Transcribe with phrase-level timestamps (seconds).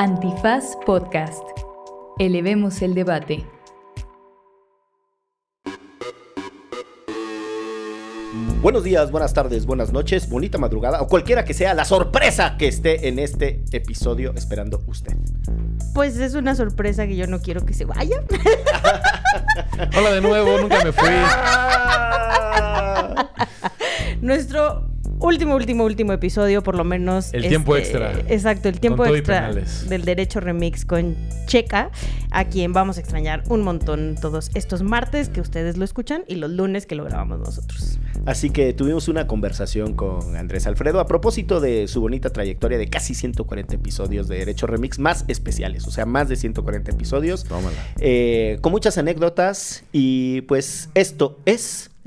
[0.00, 1.42] Antifaz Podcast.
[2.18, 3.44] Elevemos el debate.
[8.62, 12.68] Buenos días, buenas tardes, buenas noches, bonita madrugada o cualquiera que sea la sorpresa que
[12.68, 15.12] esté en este episodio esperando usted.
[15.92, 18.24] Pues es una sorpresa que yo no quiero que se vaya.
[19.94, 21.10] Hola de nuevo, nunca me fui.
[24.22, 24.89] Nuestro
[25.20, 27.32] último, último, último episodio, por lo menos.
[27.32, 28.32] El tiempo este, extra.
[28.32, 31.16] Exacto, el tiempo extra del Derecho Remix con
[31.46, 31.90] Checa,
[32.30, 36.36] a quien vamos a extrañar un montón todos estos martes que ustedes lo escuchan y
[36.36, 37.98] los lunes que lo grabamos nosotros.
[38.26, 42.88] Así que tuvimos una conversación con Andrés Alfredo a propósito de su bonita trayectoria de
[42.88, 47.76] casi 140 episodios de Derecho Remix más especiales, o sea, más de 140 episodios, Tómala.
[48.00, 51.90] eh, con muchas anécdotas y pues esto es...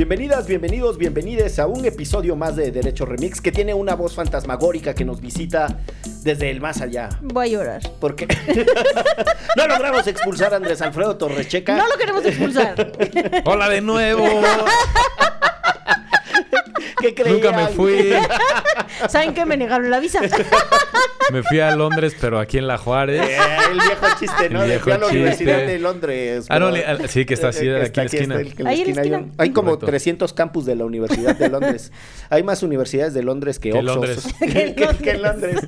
[0.00, 4.94] Bienvenidas, bienvenidos, bienvenides a un episodio más de Derecho Remix que tiene una voz fantasmagórica
[4.94, 5.76] que nos visita
[6.22, 7.10] desde el más allá.
[7.20, 7.82] Voy a llorar.
[8.00, 8.26] Porque
[9.58, 11.76] no logramos expulsar a Andrés Alfredo Torrecheca.
[11.76, 12.92] No lo queremos expulsar.
[13.44, 14.24] Hola de nuevo.
[17.00, 17.40] ¿Qué creían?
[17.40, 18.12] Nunca me fui.
[19.08, 20.20] ¿Saben que me negaron la visa?
[21.32, 23.22] Me fui a Londres, pero aquí en La Juárez.
[23.22, 23.36] Eh,
[23.70, 24.62] el viejo chiste, ¿no?
[24.64, 25.16] El De viejo fui a la chiste.
[25.20, 26.46] Universidad de Londres.
[26.48, 28.48] Ah, no, pero- le- ah, sí, que está así, de está aquí en la está
[28.48, 28.62] esquina.
[28.62, 29.32] el- Ahí en la hay- esquina.
[29.38, 29.86] Hay como Correcto.
[29.86, 31.92] 300 campus de la Universidad de Londres.
[32.30, 33.94] hay más universidades de Londres que, Que Oxford.
[33.94, 34.26] Londres.
[34.40, 35.60] que, que- Londres.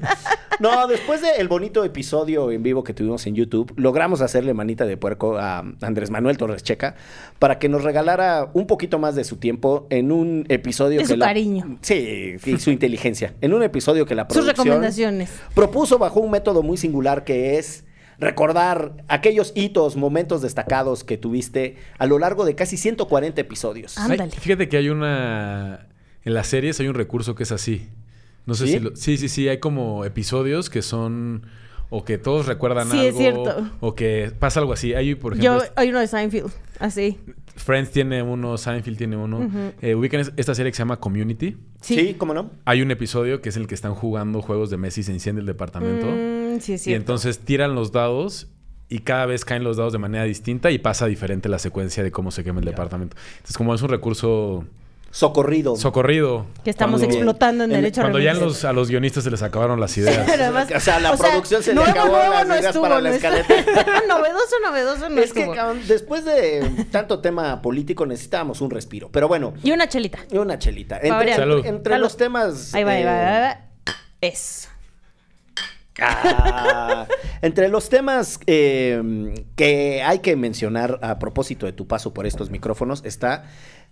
[0.59, 4.97] No, después del bonito episodio en vivo que tuvimos en YouTube, logramos hacerle manita de
[4.97, 6.97] puerco a Andrés Manuel Torres Checa
[7.39, 11.17] para que nos regalara un poquito más de su tiempo en un episodio Que su
[11.17, 11.79] la- cariño.
[11.83, 13.35] Sí, y su inteligencia.
[13.41, 15.31] En un episodio que la Sus producción recomendaciones.
[15.55, 17.85] propuso bajo un método muy singular que es
[18.19, 23.99] recordar aquellos hitos, momentos destacados que tuviste a lo largo de casi 140 episodios.
[23.99, 24.31] Ay, Ándale.
[24.33, 25.89] fíjate que hay una.
[26.25, 27.89] En las series hay un recurso que es así.
[28.47, 28.73] No sé ¿Sí?
[28.75, 28.79] si.
[28.79, 28.97] Lo...
[28.97, 29.49] Sí, sí, sí.
[29.49, 31.47] Hay como episodios que son.
[31.95, 33.09] O que todos recuerdan Sí, algo.
[33.11, 33.71] es cierto.
[33.81, 34.95] O que pasa algo así.
[34.95, 35.59] Hay, por ejemplo.
[35.63, 37.19] Yo, hay uno de Seinfeld, así.
[37.57, 39.49] Friends tiene uno, Seinfeld tiene uno.
[39.81, 41.57] Eh, ubican es- esta serie que se llama Community.
[41.81, 41.95] Sí.
[41.97, 42.15] Sí.
[42.19, 42.51] ¿cómo no?
[42.65, 45.41] Hay un episodio que es el que están jugando juegos de Messi y se enciende
[45.41, 46.07] el departamento.
[46.07, 46.91] Mm, sí, sí.
[46.91, 48.49] y entonces tiran los dados
[48.89, 52.11] y cada vez caen los dados de manera distinta y pasa diferente la secuencia de
[52.11, 53.17] cómo se quema el departamento.
[53.37, 54.65] Entonces, como es un recurso
[55.15, 55.77] Socorrido.
[55.77, 56.47] socorrido.
[56.65, 59.79] Que estamos cuando- explotando en derecho Cuando ya los- a los guionistas se les acabaron
[59.79, 60.25] las ideas.
[60.27, 62.83] Pero además- O sea, la producción se le nuevo, acabó nuevo las no ideas estuvo,
[62.85, 63.55] para la no escaleta.
[64.09, 65.55] novedoso, novedoso no es que estuvo.
[65.55, 69.11] cabrón, después de tanto tema político necesitábamos un respiro.
[69.13, 70.21] Pero bueno, Y una chelita.
[70.31, 70.97] y una chelita.
[70.97, 71.39] Entre, variar.
[71.41, 71.67] Salud.
[71.67, 72.05] entre Salud.
[72.05, 72.75] los temas...
[72.75, 73.61] Ahí va, ahí va, eh, ahí va.
[74.23, 74.69] Eso.
[76.01, 77.07] Ah,
[77.43, 82.49] entre los temas eh, que hay que mencionar a propósito de tu paso por estos
[82.49, 83.45] micrófonos está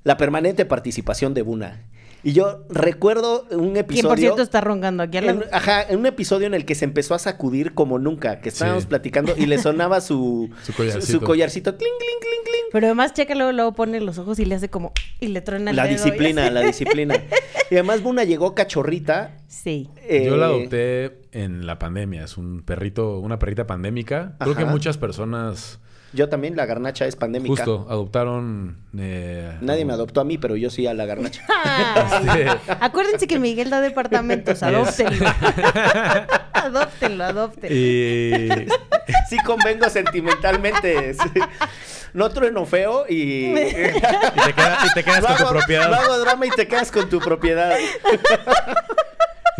[0.04, 1.84] la permanente participación de Buna.
[2.22, 4.08] Y yo recuerdo un episodio...
[4.10, 5.42] por cierto está roncando aquí al lado.
[5.42, 8.50] en, ajá, en un episodio en el que se empezó a sacudir como nunca, que
[8.50, 8.88] estábamos Sí.
[8.90, 11.06] platicando y le sonaba su, Su collarcito.
[11.18, 12.64] su collarcito, cling, cling, cling, cling.
[12.72, 14.92] Pero además checa luego, luego pone los ojos y le hace como...
[15.18, 17.14] Y le truena el La dedo disciplina, la disciplina.
[17.70, 19.38] Y además Buna llegó cachorrita.
[19.48, 19.88] Sí.
[20.06, 22.24] eh, Yo la adopté en la pandemia.
[22.24, 24.36] Es un perrito, una perrita pandémica.
[24.40, 25.80] Creo que muchas personas
[26.12, 27.64] Yo también, la garnacha es pandémica.
[27.64, 28.78] justo adoptaron.
[28.98, 31.44] eh, Nadie me adoptó a mí, pero yo sí a la garnacha.
[31.64, 32.46] Ay,
[32.80, 35.26] Acuérdense que Miguel da departamentos, adóptenlo.
[36.52, 37.76] adóptenlo, adóptenlo.
[37.76, 38.48] Y
[39.28, 41.14] Sí convengo sentimentalmente.
[41.14, 41.20] sí.
[42.12, 43.52] No trueno feo y...
[43.52, 45.88] Y te, queda- y te quedas con tu propiedad.
[45.90, 47.76] no hago drama y te quedas con tu propiedad.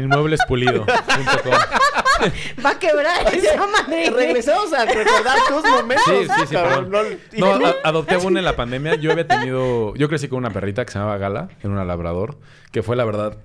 [0.04, 0.86] Inmueblespulido.com.
[2.64, 4.10] Va a quebrar esa madre.
[4.10, 6.04] Regresamos a recordar tus momentos.
[6.06, 6.90] Sí, sí, sí, cabrón.
[6.90, 7.06] perdón.
[7.38, 8.94] No, No, a- adopté a una en la pandemia.
[8.96, 9.94] Yo había tenido...
[9.96, 11.48] Yo crecí con una perrita que se llamaba Gala.
[11.60, 12.38] Era una labrador.
[12.72, 13.38] Que fue, la verdad,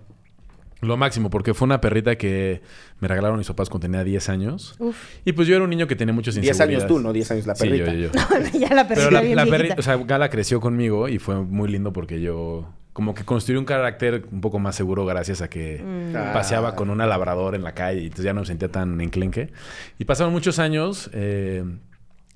[0.82, 1.30] lo máximo.
[1.30, 2.62] Porque fue una perrita que
[3.00, 4.76] me regalaron mis papás cuando tenía 10 años.
[4.80, 4.96] Uf.
[5.24, 6.84] Y pues yo era un niño que tenía muchas 10 inseguridades.
[6.84, 7.94] años tú, no 10 años la Sí, perrita.
[7.94, 8.12] yo, yo,
[8.54, 8.60] yo.
[8.60, 11.36] ya la Pero perrita la, bien la perrita, o sea, Gala creció conmigo y fue
[11.36, 15.50] muy lindo porque yo como que construí un carácter un poco más seguro gracias a
[15.50, 16.16] que Mm.
[16.16, 16.32] Ah.
[16.34, 19.52] paseaba con una labrador en la calle y entonces ya no me sentía tan enclenque.
[20.00, 21.10] Y pasaron muchos años.
[21.14, 21.64] eh,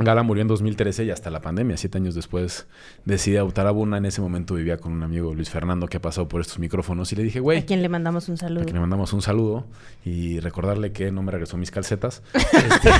[0.02, 2.68] Gala murió en 2013 y hasta la pandemia, siete años después,
[3.06, 3.98] decidí adoptar a Buna.
[3.98, 7.12] En ese momento vivía con un amigo, Luis Fernando, que ha pasado por estos micrófonos.
[7.14, 8.62] Y le dije, güey, A quien le mandamos un saludo.
[8.62, 9.66] a quien le mandamos un saludo
[10.06, 12.92] y recordarle que no me regresó mis calcetas este,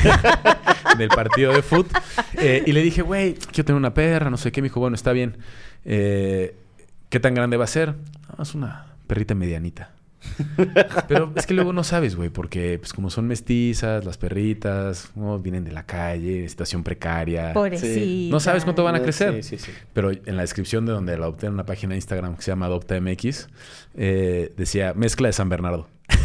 [0.98, 1.88] del partido de foot.
[2.38, 4.62] Eh, y le dije, güey, quiero tener una perra, no sé qué.
[4.62, 5.38] Me dijo, bueno, está bien.
[5.86, 6.54] Eh,
[7.10, 7.96] ¿Qué tan grande va a ser?
[8.38, 9.92] "No, es una perrita medianita.
[11.08, 15.40] Pero es que luego no sabes, güey, porque pues como son mestizas, las perritas, ¿no?
[15.40, 17.54] vienen de la calle, situación precaria.
[17.54, 18.32] Pobrecita.
[18.32, 19.42] No sabes cuánto van a crecer.
[19.44, 19.72] Sí, sí, sí.
[19.94, 22.52] Pero en la descripción de donde la adopté en una página de Instagram que se
[22.52, 23.48] llama AdoptaMX,
[23.96, 25.88] eh, decía mezcla de San Bernardo.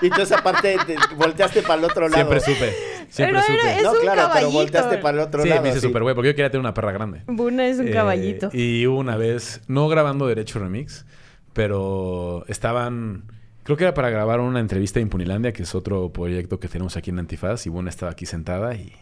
[0.00, 2.14] Y entonces aparte te volteaste para el otro lado.
[2.16, 2.72] Siempre supe.
[3.12, 3.76] Siempre Pero supe.
[3.76, 4.50] es no, un claro, pero caballito.
[4.52, 5.60] volteaste para el otro Sí, lado.
[5.62, 7.20] me hice súper güey, porque yo quería tener una perra grande.
[7.26, 8.48] Buna es un Eh, caballito.
[8.54, 11.04] Y hubo una vez, no grabando Derecho Remix,
[11.52, 13.24] pero estaban.
[13.64, 16.96] Creo que era para grabar una entrevista de Impunilandia, que es otro proyecto que tenemos
[16.96, 17.66] aquí en Antifaz.
[17.66, 18.92] Y Buna estaba aquí sentada y.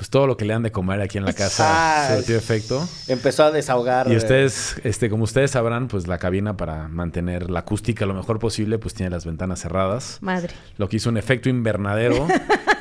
[0.00, 2.88] Pues todo lo que le dan de comer aquí en la casa surtió efecto.
[3.06, 4.10] Empezó a desahogar.
[4.10, 8.38] Y ustedes, este, como ustedes sabrán, pues la cabina para mantener la acústica lo mejor
[8.38, 10.16] posible, pues tiene las ventanas cerradas.
[10.22, 10.54] Madre.
[10.78, 12.26] Lo que hizo un efecto invernadero,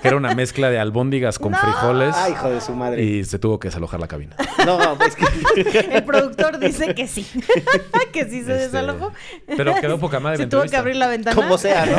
[0.01, 1.57] que era una mezcla de albóndigas con ¡No!
[1.57, 2.16] frijoles.
[2.16, 3.04] Ay, hijo de su madre.
[3.04, 4.38] Y se tuvo que desalojar la cabina.
[4.66, 5.89] No, no, es que.
[5.98, 7.27] El productor dice que sí.
[8.13, 9.12] que sí se Este, desalojó.
[9.57, 11.36] Pero quedó poca madre Se tuvo que abrir la ventana.
[11.36, 11.98] Como sea, ¿no?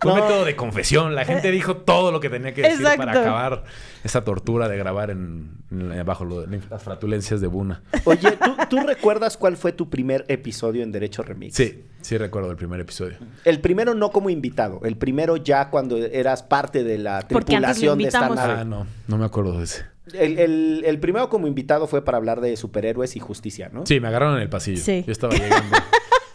[0.00, 0.24] Fue un No.
[0.24, 1.14] método de confesión.
[1.14, 3.04] La gente dijo todo lo que tenía que decir Exacto.
[3.04, 3.64] para acabar
[4.02, 7.82] esa tortura de grabar en, en- bajo lo- las fratulencias de Buna.
[8.04, 11.54] Oye, ¿tú, tú recuerdas cuál fue tu primer episodio en Derecho Remix?
[11.54, 13.18] Sí, sí recuerdo el primer episodio.
[13.44, 17.82] El primero no como invitado, el primero ya cuando eras parte de la Porque antes
[17.82, 18.52] lo tripulación de esta nave.
[18.60, 19.84] Ah, no, no me acuerdo de ese.
[20.14, 23.84] El, el- el primero como invitado fue para hablar de superhéroes y justicia, ¿no?
[23.86, 24.80] Sí, me agarraron en el pasillo.
[24.82, 25.04] Sí.
[25.06, 25.76] Yo estaba llegando.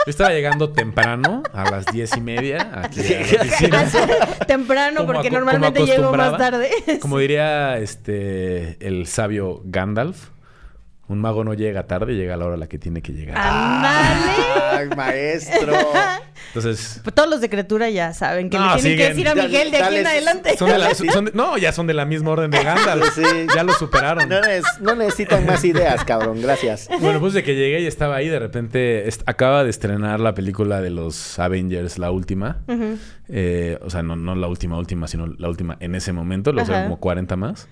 [0.05, 3.89] Yo estaba llegando temprano, a las diez y media, aquí a la oficina.
[4.45, 6.69] Temprano, Como porque normalmente llego más tarde.
[7.01, 10.29] Como diría este el sabio Gandalf,
[11.07, 13.37] un mago no llega tarde, llega a la hora a la que tiene que llegar.
[13.37, 14.43] ¡Ándale!
[14.71, 15.73] ¡Ay, maestro!
[16.47, 19.35] Entonces, Pues todos los de criatura ya saben que No, le tienen que decir a
[19.35, 20.57] Miguel de aquí en adelante.
[20.57, 23.13] son de la, son de- no, ya son de la misma orden de Gandalf.
[23.13, 23.23] Sí.
[23.53, 24.27] Ya lo superaron.
[24.29, 26.41] No, neces- no necesitan más ideas, cabrón.
[26.41, 26.87] Gracias.
[27.01, 30.33] Bueno, pues de que llegué y estaba ahí, de repente est- acaba de estrenar la
[30.33, 32.59] película de los Avengers, la última.
[33.27, 36.63] Eh, o sea, no, no la última, última, sino la última en ese momento, los
[36.63, 36.71] Ajá.
[36.73, 37.67] eran como 40 más.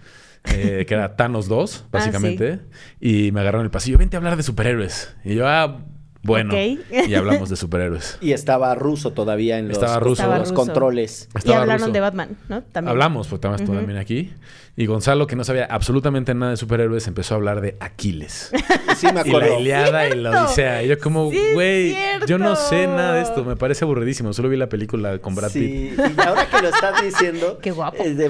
[0.46, 2.60] Eh, que era Thanos 2, Ah, básicamente.
[3.00, 5.16] Y me agarraron el pasillo, vente a hablar de superhéroes.
[5.24, 5.86] Y yo, ah,
[6.24, 6.54] bueno.
[6.58, 8.18] Y hablamos de superhéroes.
[8.22, 10.22] Y estaba ruso todavía en los, Estaba ruso.
[10.24, 10.62] Estaba los ruso.
[10.62, 11.30] controles.
[11.44, 11.92] Y hablaron ruso.
[11.92, 12.62] de Batman, ¿no?
[12.64, 12.90] También.
[12.92, 14.32] Hablamos, porque estabas tú también aquí.
[14.76, 18.52] Y Gonzalo, que no sabía absolutamente nada de superhéroes, empezó a hablar de Aquiles.
[18.98, 19.60] Sí, me y la acuerdo.
[19.60, 20.46] Iliada y la.
[20.46, 20.84] Odisea.
[20.84, 21.96] Y yo como, Sí, güey,
[22.28, 23.44] yo no sé nada de esto.
[23.44, 24.32] Me parece aburridísimo.
[24.34, 25.62] Solo vi la película con Brad Pitt.
[25.64, 27.98] Sí, y ahora que lo estás diciendo, Qué guapo.
[28.02, 28.30] eh,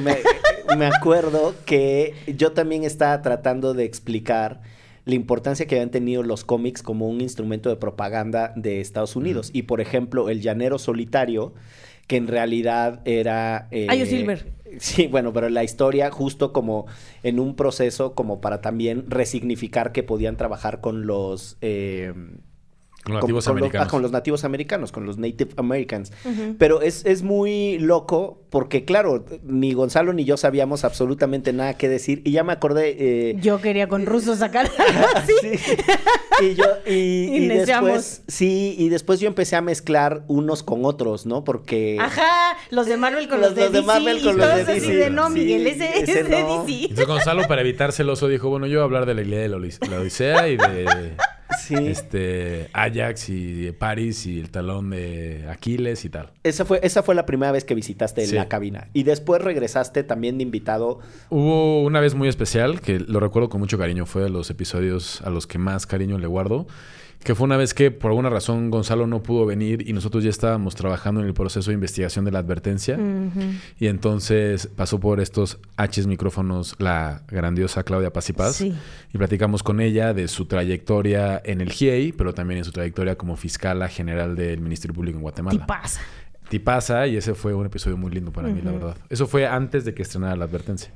[0.77, 4.61] me acuerdo que yo también estaba tratando de explicar
[5.05, 9.49] la importancia que habían tenido los cómics como un instrumento de propaganda de Estados Unidos.
[9.53, 11.53] Y por ejemplo, El Llanero Solitario,
[12.07, 13.67] que en realidad era...
[13.71, 14.51] eh, Ayo Silver.
[14.79, 16.87] Sí, bueno, pero la historia justo como
[17.21, 21.57] en un proceso como para también resignificar que podían trabajar con los...
[21.61, 22.13] eh,
[23.03, 26.11] Con con- nativos con los- ah, con los nativos americanos, con los Native Americans.
[26.57, 31.89] Pero es, es muy loco porque, claro, ni Gonzalo ni yo sabíamos absolutamente nada que
[31.89, 32.21] decir.
[32.23, 32.95] Y ya me acordé...
[32.97, 35.33] eh, Yo quería con rusos sacar algo así.
[35.57, 35.73] sí.
[36.41, 37.89] Y yo, y, Y y neciamos.
[37.91, 41.43] después, sí, y después yo empecé a mezclar unos con otros, ¿no?
[41.43, 41.97] Porque...
[41.99, 44.45] Ajá, los de Marvel con Los- los, de, los de DC, Marvel con y los
[44.49, 44.95] todos de así DC.
[44.95, 46.63] de no, Miguel, ese, ese ese es de no.
[46.63, 46.81] DC.
[46.83, 49.49] Entonces Gonzalo, para evitar celoso, dijo, bueno, yo voy a hablar de la Ilíada de
[49.49, 49.57] la
[49.99, 51.13] Odisea y de
[51.61, 51.75] Sí.
[51.75, 56.31] este Ajax y de Paris y el talón de Aquiles y tal.
[56.43, 58.35] Esa fue, esa fue la primera vez que visitaste Sí.
[58.35, 58.87] la cabina.
[58.93, 60.99] Y después regresaste también de invitado.
[61.29, 65.21] Hubo una vez muy especial, que lo recuerdo con mucho cariño, fue de los episodios
[65.21, 66.67] a los que más cariño le guardo,
[67.23, 70.29] que fue una vez que por alguna razón Gonzalo no pudo venir y nosotros ya
[70.29, 72.99] estábamos trabajando en el proceso de investigación de la advertencia.
[73.79, 78.55] Y entonces pasó por estos H micrófonos la grandiosa Claudia Paz y Paz.
[78.55, 78.73] Sí.
[79.13, 83.15] Y platicamos con ella de su trayectoria en el GIEI, pero también en su trayectoria
[83.15, 85.59] como fiscala general del Ministerio Público en Guatemala.
[85.59, 86.01] Tipaza.
[86.49, 88.97] Tipaza, y ese fue un episodio muy lindo para mí, la verdad.
[89.09, 90.91] Eso fue antes de que estrenara la advertencia.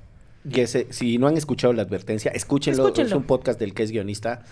[0.49, 2.83] Y ese, si no han escuchado la advertencia, escúchenlo.
[2.83, 3.09] Escúchenlo.
[3.09, 4.43] Es un podcast del que es guionista,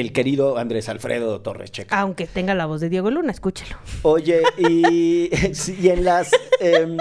[0.00, 1.98] el querido Andrés Alfredo Torres Checa.
[2.00, 3.76] Aunque tenga la voz de Diego Luna, escúchelo.
[4.02, 5.30] Oye, y,
[5.80, 6.96] y en las em,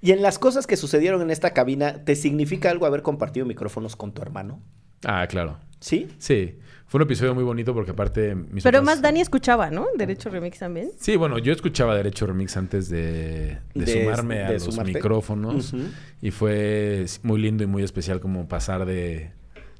[0.00, 3.96] y en las cosas que sucedieron en esta cabina, ¿te significa algo haber compartido micrófonos
[3.96, 4.60] con tu hermano?
[5.04, 5.58] Ah, claro.
[5.80, 6.08] ¿Sí?
[6.18, 9.86] Sí, fue un episodio muy bonito porque aparte mis Pero papás- más Dani escuchaba, ¿no?
[9.96, 10.90] Derecho Remix también.
[10.98, 14.92] Sí, bueno, yo escuchaba Derecho Remix antes de, de De- sumarme a de los sumarte.
[14.94, 15.72] micrófonos
[16.20, 19.30] y fue muy lindo y muy especial como pasar de,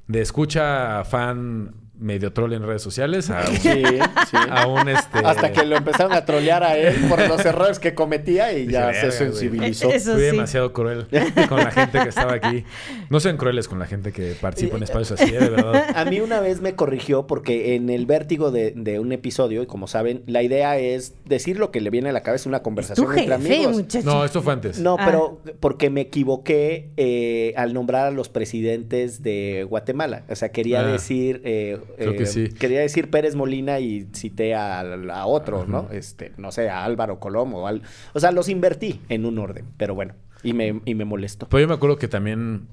[0.07, 4.37] de escucha a fan medio troll en redes sociales a un, Sí, sí.
[4.49, 5.19] a un, este...
[5.23, 8.87] Hasta que lo empezaron a trolear a él por los errores que cometía y ya
[8.87, 9.17] "Verga, se güey".
[9.17, 9.89] sensibilizó.
[9.91, 10.25] Eso Fui sí.
[10.27, 11.07] demasiado cruel
[11.49, 12.63] con la gente que estaba aquí.
[13.09, 15.39] No sean crueles con la gente que participa en espacios así, ¿eh?
[15.39, 15.85] de verdad.
[15.95, 19.65] A mí una vez me corrigió porque en el vértigo de, de un episodio, y
[19.65, 22.63] como saben, la idea es decir lo que le viene a la cabeza, una Tu
[22.63, 23.73] conversación entre jefe, amigos.
[23.75, 24.05] muchacho.
[24.05, 24.79] No, esto fue antes.
[24.79, 25.03] No, Ah.
[25.05, 30.23] pero porque me equivoqué eh, al nombrar a los presidentes de Guatemala.
[30.29, 31.41] O sea, quería Ah, decir...
[31.43, 32.49] eh, creo que eh, sí.
[32.49, 35.67] Quería decir Pérez Molina y cité a, a otro, Ajá.
[35.71, 35.87] ¿no?
[35.91, 37.67] Este, no sé, a Álvaro Colomo.
[37.67, 37.81] al-
[38.13, 40.13] o sea, los invertí en un orden, pero bueno.
[40.43, 41.47] Y me, y me molestó.
[41.49, 42.67] Pero yo me acuerdo que también,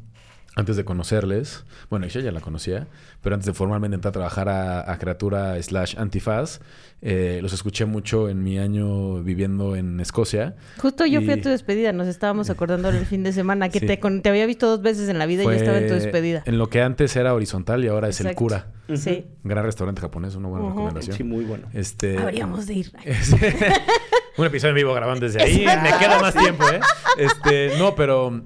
[0.57, 2.87] antes de conocerles, bueno, yo ya la conocía,
[3.21, 6.61] pero antes de formalmente entrar a trabajar a, a Criatura slash Antifaz,
[7.03, 10.57] eh, los escuché mucho en mi año viviendo en Escocia.
[10.79, 13.87] Justo yo fui a tu despedida, nos estábamos acordando el fin de semana que Sí.
[13.87, 15.95] te, con- te había visto dos veces en la vida y yo estaba en tu
[15.95, 16.43] despedida.
[16.47, 18.73] En lo que antes era horizontal y ahora es el cura.
[18.95, 19.27] Sí.
[19.45, 21.17] Un gran restaurante japonés, una buena recomendación.
[21.17, 21.67] Sí, muy bueno.
[21.75, 22.93] Este, Habríamos de ir.
[24.39, 25.59] un episodio en vivo grabando desde ahí.
[25.83, 26.81] Me queda más tiempo, ¿eh?
[27.19, 28.43] Este, no, pero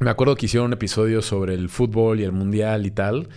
[0.00, 3.28] me acuerdo que hicieron un episodio sobre el fútbol y el mundial y tal.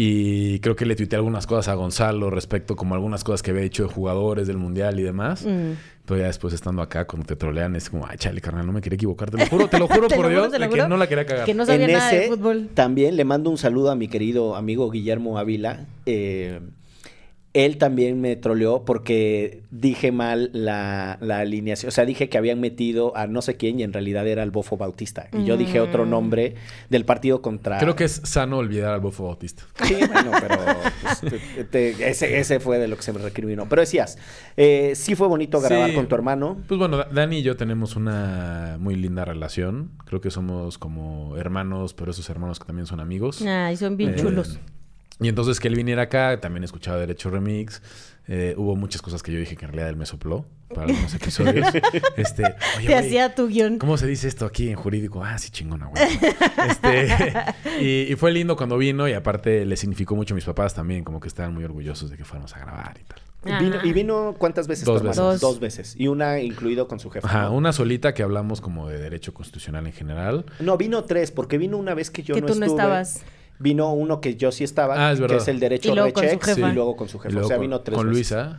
[0.00, 3.64] Y creo que le tuiteé algunas cosas a Gonzalo respecto como algunas cosas que había
[3.64, 5.44] dicho de jugadores del mundial y demás.
[5.44, 5.72] Mm.
[6.06, 8.80] Pero ya después estando acá, cuando te trolean, es como, ay, chale, carnal, no me
[8.80, 9.28] quería equivocar.
[9.30, 11.08] Te lo juro, te lo juro Te por lo Dios, lo de que no la
[11.08, 11.44] quería cagar.
[11.44, 12.68] Que no sabía en nada de ese fútbol.
[12.72, 15.86] también le mando un saludo a mi querido amigo Guillermo Ávila.
[16.06, 16.60] Eh,
[17.64, 21.88] él también me troleó porque dije mal la, la alineación.
[21.88, 24.50] O sea, dije que habían metido a no sé quién y en realidad era el
[24.50, 25.28] Bofo Bautista.
[25.32, 26.10] Y yo dije otro Mm.
[26.10, 26.54] nombre
[26.88, 27.78] del partido contra...
[27.78, 29.64] Creo que es sano olvidar al Bofo Bautista.
[29.82, 30.58] Sí, bueno, pero
[31.02, 33.68] pues, te- te- ese, ese fue de lo que se me recriminó.
[33.68, 34.18] Pero decías,
[34.56, 35.94] eh, sí fue bonito grabar Sí.
[35.96, 36.58] con tu hermano.
[36.68, 39.90] Pues bueno, Da- Dani y yo tenemos una muy linda relación.
[40.06, 43.42] Creo que somos como hermanos, pero esos hermanos que también son amigos.
[43.42, 44.58] Ay, son bien Eh, chulos.
[45.20, 47.82] Y entonces que él viniera acá, también escuchaba Derecho Remix.
[48.30, 50.44] Eh, hubo muchas cosas que yo dije que en realidad él me sopló
[50.74, 51.66] para algunos episodios.
[52.16, 52.44] este,
[52.76, 53.78] oye, Te hacía tu guion.
[53.78, 55.24] ¿Cómo se dice esto aquí en jurídico?
[55.24, 56.02] Ah, sí, chingona, güey.
[56.68, 57.08] Este,
[57.80, 61.04] y, y fue lindo cuando vino y aparte le significó mucho a mis papás también,
[61.04, 63.18] como que estaban muy orgullosos de que fuéramos a grabar y tal.
[63.60, 63.82] Vino- Ah.
[63.86, 64.84] ¿Y vino cuántas veces?
[64.84, 65.40] Dos veces.
[65.40, 65.94] Dos veces.
[65.96, 67.26] Y una incluido con su jefe.
[67.26, 67.52] Ajá, ¿no?
[67.54, 70.44] una solita que hablamos como de derecho constitucional en general.
[70.58, 73.22] No, vino tres, porque vino una vez que yo Que no tú no estabas.
[73.60, 76.22] Vino uno que yo sí estaba, Ah, es que es el derecho Y luego con
[76.22, 76.70] su Rechex, jefa.
[76.70, 77.36] y luego con su jefe.
[77.38, 78.30] O sea, con, vino tres con veces.
[78.30, 78.56] Luisa,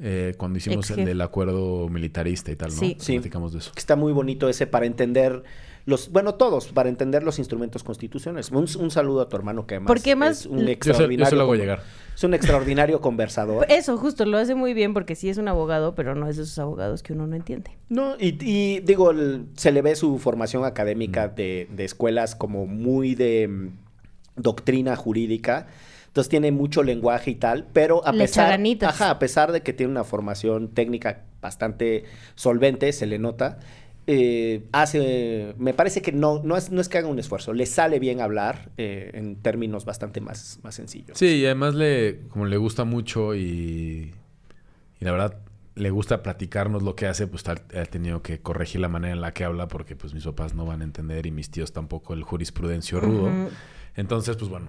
[0.00, 2.76] eh, cuando hicimos el del acuerdo militarista y tal, ¿no?
[2.76, 2.96] Sí.
[3.00, 3.12] Sí.
[3.14, 3.72] Platicamos de eso.
[3.72, 5.42] Que Está muy bonito ese para entender
[5.84, 8.50] los, bueno, todos, para entender los instrumentos constitucionales.
[8.50, 11.24] Un, un saludo a tu hermano que además Porque más- es un Yo se, extraordinario.
[11.26, 11.82] yo se lo hago con- llegar.
[12.14, 13.66] Es un extraordinario conversador.
[13.68, 16.42] Eso, justo, lo hace muy bien porque sí es un abogado, pero no es de
[16.44, 17.70] esos abogados que uno no entiende.
[17.88, 20.66] No, y, y digo, el- se le ve su formación Mm.
[20.66, 23.68] académica de, de escuelas como muy de mm,
[24.36, 25.66] doctrina jurídica.
[26.06, 29.74] Entonces tiene mucho lenguaje y tal, pero a Le pesar, ajá, a pesar de que
[29.74, 33.58] tiene una formación técnica bastante solvente, se le nota,
[34.06, 37.66] eh, hace, me parece que no, no es, no es que haga un esfuerzo, le
[37.66, 41.18] sale bien hablar eh, en términos bastante más, más sencillos.
[41.18, 44.14] Sí, y además le, como le gusta mucho y,
[45.00, 45.38] y la verdad
[45.74, 49.34] le gusta platicarnos lo que hace, pues ha tenido que corregir la manera en la
[49.34, 52.22] que habla porque pues mis papás no van a entender y mis tíos tampoco el
[52.22, 53.30] jurisprudencio rudo.
[53.96, 54.68] Entonces, pues bueno,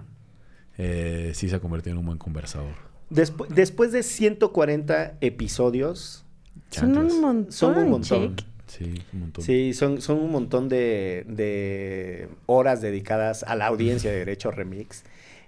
[0.77, 2.73] eh, sí se ha convertido en un buen conversador.
[3.11, 6.23] Despu- después de 140 episodios,
[6.71, 7.51] Son un montón.
[7.51, 8.35] Son un montón.
[8.35, 8.47] Check.
[8.67, 9.43] Sí, un montón.
[9.45, 15.03] Sí, son, son un montón de, de horas dedicadas a la audiencia de Derecho Remix.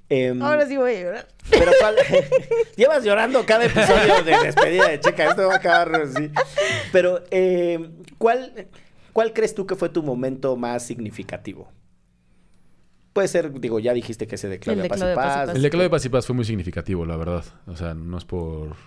[0.08, 1.28] Em, Ahora sí voy a llorar.
[1.52, 1.96] Pero ¿cuál?
[2.78, 5.30] Llevas llorando cada episodio de despedida de Checa.
[5.30, 6.32] Esto va a acabar así.
[6.94, 8.68] Pero, em, ¿cuál,
[9.14, 11.70] ¿cuál crees tú que fue tu momento más significativo?
[13.20, 15.50] Puede ser, digo, ya dijiste que ese de Claudia de Paz y Paz.
[15.54, 17.44] El de Paz y Paz fue muy significativo, la verdad.
[17.68, 18.78] O sea, no es por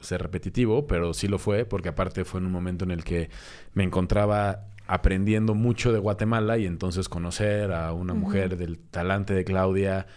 [0.00, 3.30] ser repetitivo, pero sí lo fue, porque aparte fue en un momento en el que
[3.74, 9.44] me encontraba aprendiendo mucho de Guatemala y entonces conocer a una mujer del talante de
[9.44, 10.08] Claudia,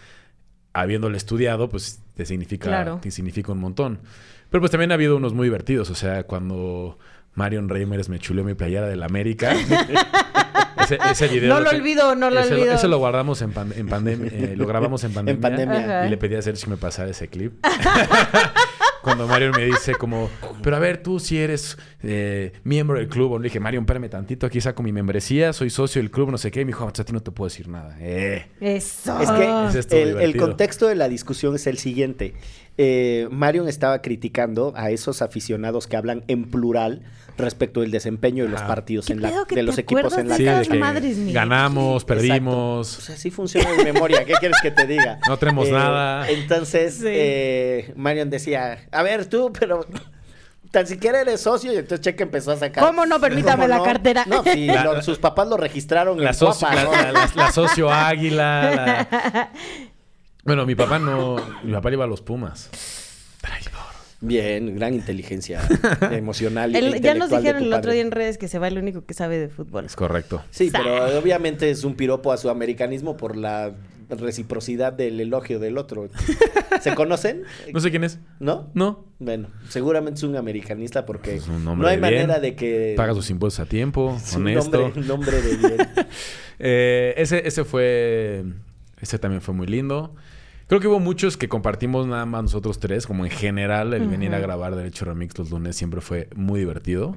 [0.72, 2.98] habiéndole estudiado, pues te significa, Claro.
[3.00, 4.00] te significa un montón.
[4.50, 6.98] Pero pues también ha habido unos muy divertidos, o sea, cuando
[7.34, 9.52] Marion Reimers me chuleó mi playera del América.
[10.82, 12.74] ese, ese video No lo olvido, no lo ese olvido.
[12.74, 15.40] ese lo guardamos en, pan- en pandemia, eh, lo grabamos en pandemia.
[15.40, 15.78] pandemia.
[16.00, 16.06] Ajá.
[16.06, 17.54] Y le pedí a Sergio que me pasara ese clip.
[19.02, 20.30] Cuando Mario me dice como,
[20.62, 23.36] pero a ver, tú si eres eh, miembro del club.
[23.40, 26.52] Le dije, Mario, espérame tantito, aquí saco mi membresía, soy socio del club, no sé
[26.52, 26.60] qué.
[26.60, 27.96] Y me dijo, "Ah, a ti no te puedo decir nada.
[27.98, 28.46] Eh.
[28.60, 29.18] Eso.
[29.20, 32.34] Es que estuvo el, el contexto de la discusión es el siguiente.
[32.78, 37.02] eh, Marion estaba criticando a esos aficionados que hablan en plural
[37.38, 38.68] respecto del desempeño de los Ajá.
[38.68, 40.78] partidos ¿Qué en la, pedo que de los equipos en la Sí, esas que
[41.32, 42.98] ganamos, perdimos.
[42.98, 44.24] O sea, así funciona mi memoria.
[44.24, 45.18] ¿Qué quieres que te diga?
[45.28, 46.28] No tenemos nada.
[46.28, 47.04] Entonces, Sí.
[47.06, 49.86] eh, Marion decía, a ver tú, pero
[50.70, 51.72] tan siquiera eres socio.
[51.72, 52.84] Y entonces Checa empezó a sacar.
[52.84, 53.20] ¿Cómo no?
[53.20, 54.24] Permítame la cartera.
[54.26, 56.92] No, sí, La- lo- sus papás lo registraron La, en socio, ¿no?
[56.92, 58.70] la- la- la socio águila.
[58.70, 59.50] la-
[60.44, 61.36] Bueno, mi papá no.
[61.62, 62.68] Mi papá iba a los Pumas.
[63.40, 63.72] Traidor.
[64.22, 65.60] Bien, gran inteligencia
[66.12, 66.72] emocional.
[66.72, 68.78] y El- ya nos dijeron tu el otro día en redes que se va el
[68.78, 69.84] único que sabe de fútbol.
[69.84, 70.42] Es correcto.
[70.50, 73.72] Sí, pero obviamente es un piropo a su americanismo por la
[74.08, 76.08] reciprocidad del elogio del otro.
[76.80, 77.42] ¿Se conocen?
[77.72, 78.18] No sé quién es.
[78.40, 78.70] ¿No?
[78.74, 79.04] No.
[79.18, 82.94] Bueno, seguramente es un americanista porque Es un hombre no hay de manera de que...
[82.96, 84.84] Paga sus impuestos a tiempo, Es un honesto.
[84.86, 85.76] hombre, un hombre de bien.
[86.58, 88.44] Eh, ese, ese fue.
[89.00, 90.14] Ese también fue muy lindo.
[90.72, 93.06] Creo que hubo muchos que compartimos nada más nosotros tres.
[93.06, 97.14] Como en general, el venir a grabar Derecho Remix los lunes siempre fue muy divertido.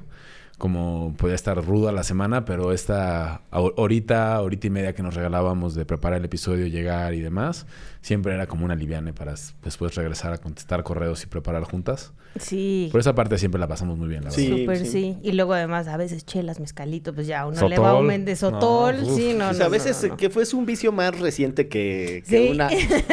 [0.58, 5.04] Como podía estar rudo a la semana, pero esta hor- horita, horita y media que
[5.04, 7.66] nos regalábamos de preparar el episodio, llegar y demás,
[8.02, 12.12] siempre era como una liviane para después regresar a contestar correos y preparar juntas.
[12.40, 12.90] Sí.
[12.92, 14.50] Por esa parte siempre la pasamos muy bien, la Sí.
[14.50, 14.58] verdad.
[14.64, 14.86] Súper sí.
[14.88, 15.18] sí.
[15.24, 17.84] Y luego además a veces chelas, mezcalito, pues ya uno le Sotol.
[17.84, 18.98] va a aumentar sotol.
[19.02, 19.16] No, uf.
[19.16, 20.18] sí, no, O no, sea, a no, veces no, no.
[20.18, 22.52] que fue un vicio más reciente que, que Sí.
[22.52, 22.70] una,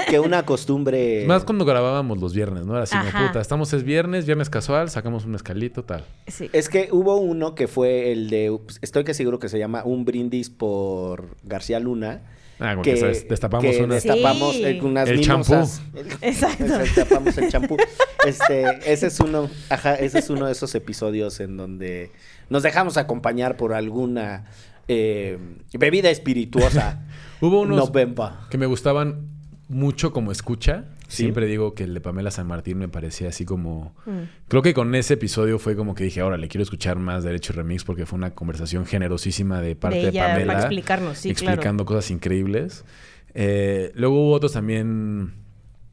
[0.08, 1.24] que una costumbre.
[1.28, 2.74] Más cuando grabábamos los viernes, ¿no?
[2.74, 3.28] Era así, Ajá.
[3.28, 6.04] puta, estamos es viernes, viernes casual, sacamos un mezcalito, tal.
[6.26, 6.50] Sí.
[6.52, 10.04] Es que hubo uno que fue el de, estoy que seguro que se llama Un
[10.04, 12.22] brindis por García Luna.
[12.62, 13.28] Ah, que, ¿sabes?
[13.28, 13.94] destapamos que una...
[13.94, 14.64] destapamos Sí.
[14.64, 15.82] eh, unas El mimosas.
[16.20, 16.78] Exacto.
[16.78, 17.76] Destapamos el champú.
[18.24, 22.10] Este, ese es uno, ajá, ese es uno de esos episodios en donde
[22.48, 24.44] nos dejamos acompañar por alguna
[24.88, 25.38] eh,
[25.72, 27.02] bebida espirituosa.
[27.40, 29.26] Hubo unos No que me gustaban
[29.68, 30.84] mucho como escucha.
[31.12, 31.24] Sí.
[31.24, 33.94] Siempre digo que el de Pamela San Martín me parecía así como...
[34.06, 34.48] Mm.
[34.48, 37.52] Creo que con ese episodio fue como que dije, ahora le quiero escuchar más Derecho
[37.52, 40.46] Remix porque fue una conversación generosísima de parte de, Pamela.
[40.46, 41.52] para explicarnos, sí, claro.
[41.52, 42.86] explicando cosas increíbles.
[43.34, 45.41] Eh, luego hubo otros también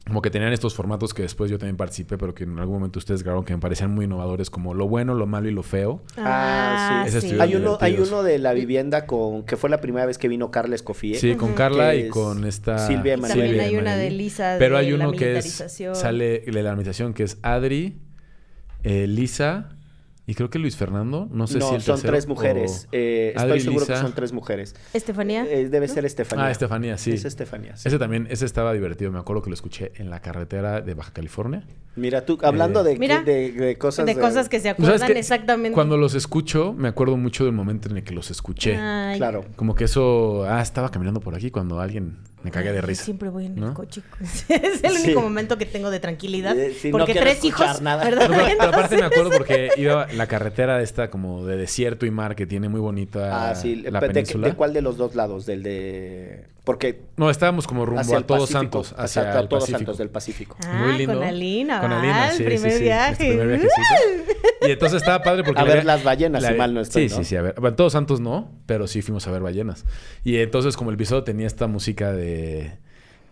[0.06, 2.98] como que tenían estos formatos que después yo también participé, pero que en algún momento
[2.98, 6.02] ustedes grabaron que me parecían muy innovadores, como lo bueno, lo malo y lo feo.
[6.16, 7.08] Ah, sí.
[7.08, 10.18] Ese estuvieron Hay uno, hay uno de la vivienda con que fue la primera vez
[10.18, 11.18] que vino Carla Escofía.
[11.18, 14.18] Sí, con Carla y es con esta Silvia Y también Silvia hay una de Emanuel.
[14.18, 18.00] Lisa Pero de hay la uno que es sale de la administración que es Adri,
[18.82, 19.76] eh, Lisa
[20.30, 22.84] y creo que Luis Fernando, no sé no, si el son tercero, tres mujeres.
[22.86, 24.76] o- Eh, estoy seguro que son tres mujeres.
[24.94, 25.44] Estefanía.
[25.50, 26.44] Eh, debe ser Estefanía.
[26.46, 27.10] Ah, Estefanía, sí.
[27.12, 27.76] Es Estefanía.
[27.76, 27.88] sí.
[27.88, 31.12] Ese también, ese estaba divertido, me acuerdo que lo escuché en la carretera de Baja
[31.12, 31.64] California.
[31.96, 34.06] Mira, tú, hablando Eh, de, Mira, de, de cosas.
[34.06, 35.74] de cosas que se ¿Tú acuerdan exactamente.
[35.74, 38.76] Cuando los escucho, me acuerdo mucho del momento en el que los escuché.
[38.76, 39.44] Ay, Claro.
[39.56, 43.04] Como que eso, ah, estaba caminando por aquí cuando alguien me cagué de risa.
[43.04, 44.02] Siempre voy en el coche.
[44.48, 45.04] es el Sí.
[45.04, 46.56] único momento que tengo de tranquilidad.
[46.58, 48.04] Eh, porque tres hijos, nada.
[48.04, 48.28] ¿verdad?
[48.30, 52.34] Pero, pero aparte me acuerdo porque iba la carretera esta como de desierto y mar
[52.36, 53.76] que tiene muy bonita Ah, sí.
[53.76, 54.48] la ¿De, península.
[54.48, 55.46] de cuál de los dos lados?
[55.46, 56.44] Del de.
[56.70, 57.02] Porque.
[57.16, 59.78] No, estábamos como rumbo hacia a Todos Pacífico, Santos, hacia hacia el Todos Pacífico.
[59.78, 60.56] Santos del Pacífico.
[60.64, 61.14] Ah, Muy lindo.
[61.14, 61.80] con Alina.
[61.80, 63.08] Con Alina, va, sí, el sí, primer sí, viaje.
[63.10, 64.40] nuestro primer viajecito.
[64.68, 65.58] Y entonces estaba padre porque...
[65.60, 67.22] A la ver las ballenas, si mal no estoy, Sí, ¿no?
[67.22, 67.36] sí, sí.
[67.36, 67.54] A ver.
[67.58, 69.86] Bueno, Todos Santos no, pero sí fuimos a ver ballenas.
[70.22, 72.78] Y entonces como el episodio tenía esta música de...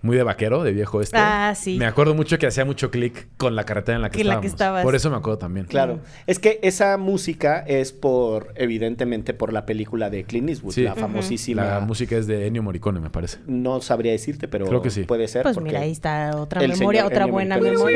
[0.03, 1.17] Muy de vaquero, de viejo este.
[1.19, 1.77] Ah, sí.
[1.77, 4.35] Me acuerdo mucho que hacía mucho clic con la carretera en la que Que la
[4.35, 4.43] estábamos.
[4.43, 4.85] que estabas.
[4.85, 5.67] Por eso me acuerdo también.
[5.67, 6.01] Claro.
[6.27, 10.83] Es que esa música es por, evidentemente, por la película de Clint Eastwood, Sí.
[10.83, 11.65] la famosísima.
[11.65, 13.39] La música es de Ennio Morricone, me parece.
[13.47, 15.03] No sabría decirte, pero Creo que sí.
[15.05, 15.43] puede ser.
[15.43, 17.93] Pues porque mira, ahí está otra memoria, otra Ennio buena Morricone,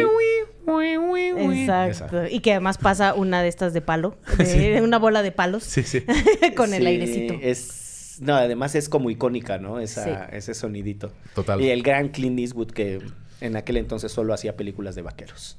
[0.66, 1.88] memoria.
[1.88, 2.22] Exacto.
[2.22, 2.30] Esa.
[2.34, 5.82] Y que además pasa una de estas de palo, de una bola de palos Sí,
[5.82, 6.04] sí.
[6.56, 7.34] con el Sí, airecito.
[7.42, 7.81] Es,
[8.20, 9.81] no, además es como icónica, ¿no?
[9.81, 10.37] Esa, Sí.
[10.37, 11.12] Ese sonidito.
[11.35, 11.61] Total.
[11.61, 13.01] Y el gran Clint Eastwood que
[13.40, 15.59] en aquel entonces solo hacía películas de vaqueros.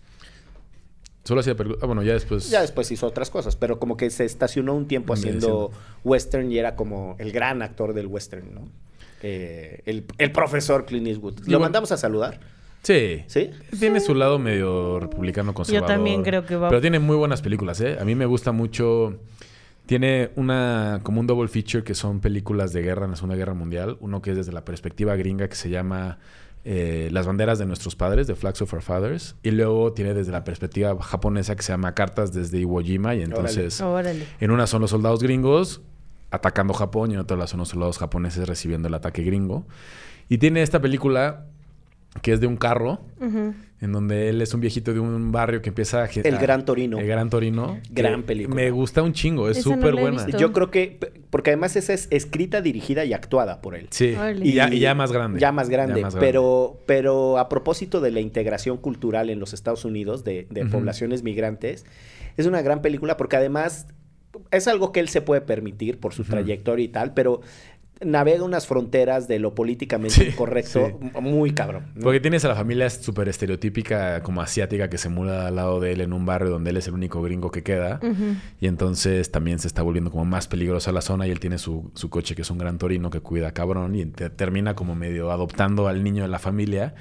[1.24, 1.82] Solo hacía películas.
[1.84, 2.50] Ah, bueno, ya después.
[2.50, 5.72] Ya después hizo otras cosas, pero como que se estacionó un tiempo haciendo
[6.04, 8.68] western y era como el gran actor del western, ¿no?
[9.22, 11.40] Eh, el, el profesor Clint Eastwood.
[11.40, 12.42] ¿Lo bueno- mandamos a saludar?
[12.82, 13.24] Sí.
[13.28, 13.52] ¿Sí?
[13.80, 15.88] Tiene su lado medio republicano conservador.
[15.88, 17.96] también creo que va- Pero tiene muy buenas películas, ¿eh?
[17.98, 19.18] A mí me gusta mucho.
[19.86, 23.54] Tiene una como un double feature que son películas de guerra en la Segunda Guerra
[23.54, 23.98] Mundial.
[24.00, 26.20] Uno que es desde la perspectiva gringa que se llama
[26.64, 29.36] eh, Las banderas de nuestros padres, The Flags of Our Fathers.
[29.44, 33.16] Y luego tiene desde la perspectiva japonesa que se llama Cartas desde Iwo Jima.
[33.16, 34.26] Y entonces Órale.
[34.40, 35.82] en una son los soldados gringos
[36.32, 39.66] atacando Japón y en otra son los soldados japoneses recibiendo el ataque gringo.
[40.30, 41.46] Y tiene esta película
[42.22, 43.02] que es de un carro.
[43.84, 46.06] En donde él es un viejito de un barrio que empieza a...
[46.06, 47.00] El a- Gran Torino.
[47.00, 47.82] El Gran Torino.
[47.92, 48.56] Gran película.
[48.56, 50.24] Me gusta un chingo, es no súper buena.
[50.24, 50.40] visto.
[50.40, 50.98] Yo creo que,
[51.30, 53.88] porque además esa es escrita, dirigida y actuada por él.
[53.90, 55.38] Sí, y ya, y ya más grande.
[55.38, 56.00] Ya más grande.
[56.00, 56.26] Ya más grande.
[56.26, 61.86] Pero, pero a propósito de la integración cultural en los Estados Unidos de, poblaciones migrantes,
[62.38, 63.88] es una gran película porque además
[64.52, 67.42] es algo que él se puede permitir por su trayectoria y tal, pero
[68.06, 71.20] navega unas fronteras de lo políticamente Sí, incorrecto sí.
[71.22, 71.86] muy cabrón.
[71.96, 72.02] ¿no?
[72.04, 75.92] Porque tienes a la familia súper estereotípica, como asiática, que se muda al lado de
[75.94, 78.00] él en un barrio donde él es el único gringo que queda.
[78.60, 81.92] Y entonces también se está volviendo como más peligrosa la zona y él tiene su,
[81.94, 85.32] su coche que es un gran torino que cuida cabrón y te- termina como medio
[85.32, 86.96] adoptando al niño de la familia.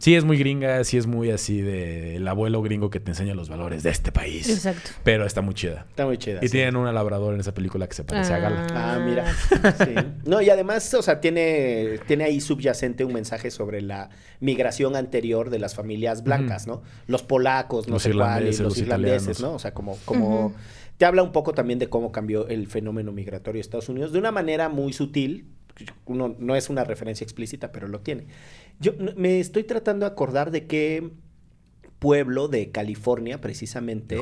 [0.00, 3.34] Sí es muy gringa, sí es muy así de el abuelo gringo que te enseña
[3.34, 4.48] los valores de este país.
[4.48, 4.92] Exacto.
[5.04, 5.84] Pero está muy chida.
[5.90, 6.38] Está muy chida.
[6.40, 6.52] Y sí.
[6.52, 8.66] tienen una labradora en esa película que se parece a Gala.
[8.74, 9.26] Ah, mira.
[9.80, 9.94] Sí.
[10.24, 14.08] No, y además, o sea, tiene, tiene ahí subyacente un mensaje sobre la
[14.40, 16.82] migración anterior de las familias blancas, ¿no?
[17.06, 19.40] Los polacos, no Los sé cuál, y irlandeses, los los irlandeses, italianos.
[19.42, 19.54] ¿no?
[19.54, 20.54] O sea, como, como
[20.96, 24.18] te habla un poco también de cómo cambió el fenómeno migratorio de Estados Unidos de
[24.18, 25.48] una manera muy sutil.
[26.06, 28.24] Uno, no es una referencia explícita, pero lo tiene.
[28.80, 31.10] Yo me estoy tratando de acordar de qué
[31.98, 34.18] pueblo de California, precisamente,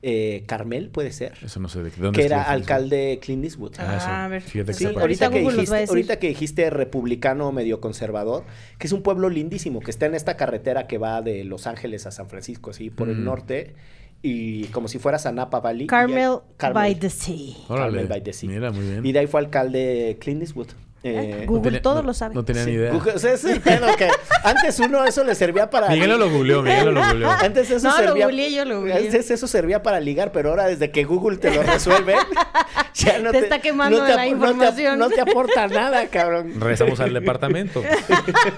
[0.00, 3.74] eh, Carmel, puede ser, Eso no sé de de dónde que era alcalde Clint Eastwood.
[3.78, 4.06] Ah, eso.
[4.08, 4.42] Ah, a ver.
[4.42, 5.88] Fíjate Sí, ahorita, que dijiste, decir.
[5.88, 8.44] ahorita que dijiste republicano medio conservador,
[8.78, 12.06] que es un pueblo lindísimo, que está en esta carretera que va de Los Ángeles
[12.06, 13.24] a San Francisco, así por el Mm.
[13.24, 13.74] norte,
[14.22, 15.86] y como si fueras a Napa Valley.
[15.88, 16.38] Carmel,
[16.72, 17.54] by the Sea.
[17.68, 17.84] Órale.
[17.92, 18.48] Carmel by the Sea.
[18.48, 19.04] Mira, muy bien.
[19.04, 20.68] Y de ahí fue alcalde Clint Eastwood.
[21.04, 22.34] Eh, Google tenía- todo no- lo sabe.
[22.34, 22.70] No tenía sí.
[22.70, 22.90] ni idea.
[22.92, 24.08] Google- o sea, es el pedo que
[24.42, 25.88] antes uno eso le servía para...
[25.90, 27.30] Miguel lo googleó, Miguel lo googleó.
[27.40, 28.24] Antes eso No, lo servía...
[28.26, 28.96] googleé, yo lo googleé.
[29.06, 32.16] Antes eso servía para ligar, pero ahora desde que Google te lo resuelve,
[32.94, 34.98] ya no Te está quemando te la información.
[34.98, 36.60] No te, no te aporta nada, cabrón.
[36.60, 37.82] Regresamos al departamento.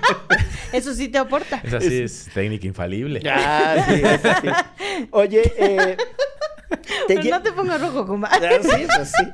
[0.73, 1.61] Eso sí te aporta.
[1.63, 3.21] Esa sí es técnica infalible.
[3.29, 4.49] Ah, sí, eso sí.
[5.11, 5.97] Oye, eh,
[7.09, 8.31] te Pero no te pongas rojo, compa.
[8.33, 9.25] Ah, sí, pues sí.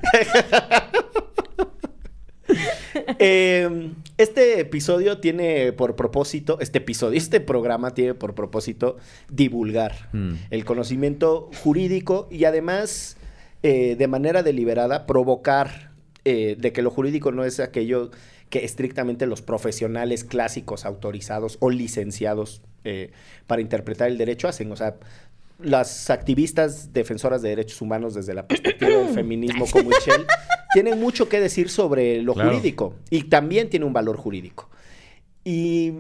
[3.19, 8.97] Eh, este episodio tiene por propósito, este episodio, este programa tiene por propósito
[9.31, 10.35] divulgar Mm.
[10.51, 13.17] el conocimiento jurídico y además
[13.63, 15.91] eh, de manera deliberada provocar
[16.25, 18.11] eh, de que lo jurídico no es aquello
[18.51, 23.11] que estrictamente los profesionales clásicos autorizados o licenciados eh,
[23.47, 24.71] para interpretar el derecho hacen.
[24.71, 24.97] O sea,
[25.59, 30.27] las activistas defensoras de derechos humanos desde la perspectiva del feminismo como Michelle
[30.73, 32.51] tienen mucho que decir sobre lo Claro.
[32.51, 34.69] jurídico y también tiene un valor jurídico.
[35.45, 35.93] Y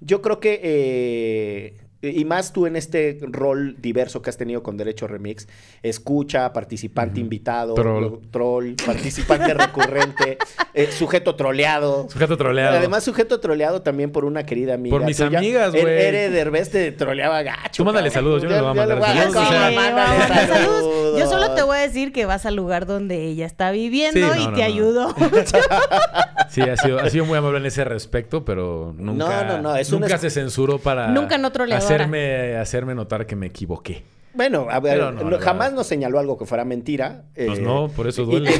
[0.00, 1.76] yo creo que, eh,
[2.10, 5.48] y más tú en este rol diverso que has tenido con Derecho Remix,
[5.82, 8.74] escucha, participante invitado, Troll.
[8.84, 10.38] participante recurrente,
[10.74, 12.08] eh, sujeto troleado.
[12.10, 12.76] Sujeto troleado.
[12.76, 14.96] Además, sujeto troleado también por una querida amiga.
[14.96, 15.38] Por mis tuya.
[15.38, 15.94] amigas, Er- güey.
[15.98, 17.82] Ere Derbez te troleaba gacho.
[17.82, 18.40] Tú mándale cabrón.
[18.40, 20.48] saludos, yo no le voy a mandar saludos.
[20.48, 21.18] saludos.
[21.18, 24.38] Yo solo te voy a decir que vas al lugar donde ella está viviendo Sí,
[24.38, 24.64] no, y no, te no.
[24.64, 25.14] ayudo.
[26.48, 29.76] Sí, ha sido, ha sido muy amable en ese respecto, pero nunca, No, no, no,
[29.76, 34.02] es un nunca se censuró para Nunca no hacerme, hacerme notar que me equivoqué.
[34.34, 37.22] Bueno, a ver, Pero no, no- la jamás nos señaló algo que fuera mentira.
[37.34, 38.50] Pues eh, no, por eso y- duele.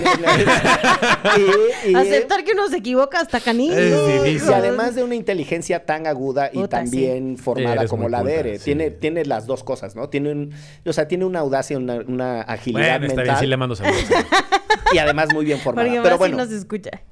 [1.87, 3.75] y- y- Aceptar que uno se equivoca hasta canino.
[3.75, 4.49] Es difícil.
[4.51, 8.23] Y además de una inteligencia tan aguda y Puta, tan bien formada Eres como la
[8.23, 8.65] de Ere, sí.
[8.65, 10.09] tiene, tiene las dos cosas, ¿no?
[10.09, 10.55] Tiene un,
[10.87, 14.03] o sea, tiene una audacia, una, una agilidad Bueno, está bien, sí le mando saludos.
[14.95, 15.87] y además muy bien formada.
[15.89, 17.03] Porque Pero bueno, si nos escucha.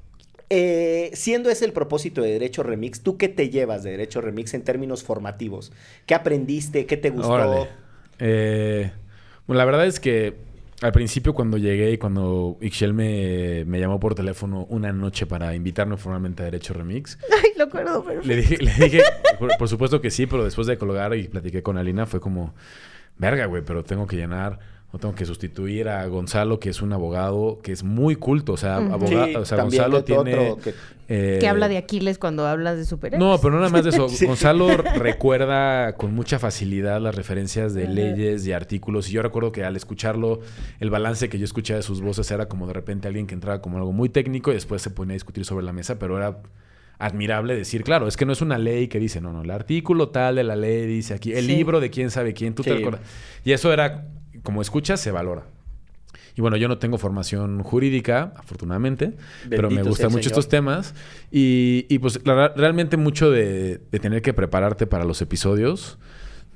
[0.50, 4.54] Eh, siendo ese el propósito de Derecho Remix, ¿tú qué te llevas de Derecho Remix
[4.54, 5.72] en términos formativos?
[6.06, 6.86] ¿Qué aprendiste?
[6.86, 7.32] ¿Qué te gustó?
[7.32, 7.68] Órale.
[8.18, 8.90] Eh,
[9.46, 10.34] bueno, la verdad es que
[10.80, 15.54] al principio cuando llegué y cuando Ixchel me, me llamó por teléfono una noche para
[15.54, 18.22] invitarme formalmente a Derecho Remix, Ay, lo acuerdo, pero...
[18.22, 19.02] le dije, le dije
[19.38, 22.54] por, por supuesto que sí, pero después de colgar y platiqué con Alina fue como,
[23.18, 24.58] verga, güey, pero tengo que llenar,
[24.94, 28.56] o tengo que sustituir a Gonzalo, que es un abogado que es muy culto, o
[28.56, 28.92] sea, Ujú.
[28.94, 30.34] aboga- Sí, o sea Gonzalo tiene...
[30.50, 30.74] otro que-
[31.08, 33.18] eh, Que habla de Aquiles cuando hablas de superhéroes.
[33.18, 34.08] no, pero no nada más de eso.
[34.08, 34.24] Sí.
[34.24, 34.68] Gonzalo
[35.18, 39.08] recuerda con mucha facilidad las referencias de leyes y artículos.
[39.10, 40.40] Y yo recuerdo que al escucharlo,
[40.80, 43.60] el balance que yo escuchaba de sus voces era como de repente alguien que entraba
[43.60, 46.38] como algo muy técnico y después se ponía a discutir sobre la mesa, pero era
[46.98, 50.10] admirable decir, claro, es que no es una ley que dice, no, no, el artículo
[50.10, 51.56] tal de la ley dice aquí, el Sí.
[51.56, 52.76] libro de quién sabe quién, tú te Sí.
[52.76, 53.00] recuerdas.
[53.44, 54.06] Y eso era,
[54.44, 55.42] como escuchas, se valora.
[56.36, 59.12] Y bueno, yo no tengo formación jurídica, afortunadamente,
[59.48, 60.38] pero me gustan mucho Señor.
[60.38, 60.94] estos temas.
[61.30, 65.96] Y, y, pues la- realmente mucho de, de tener que prepararte para los episodios.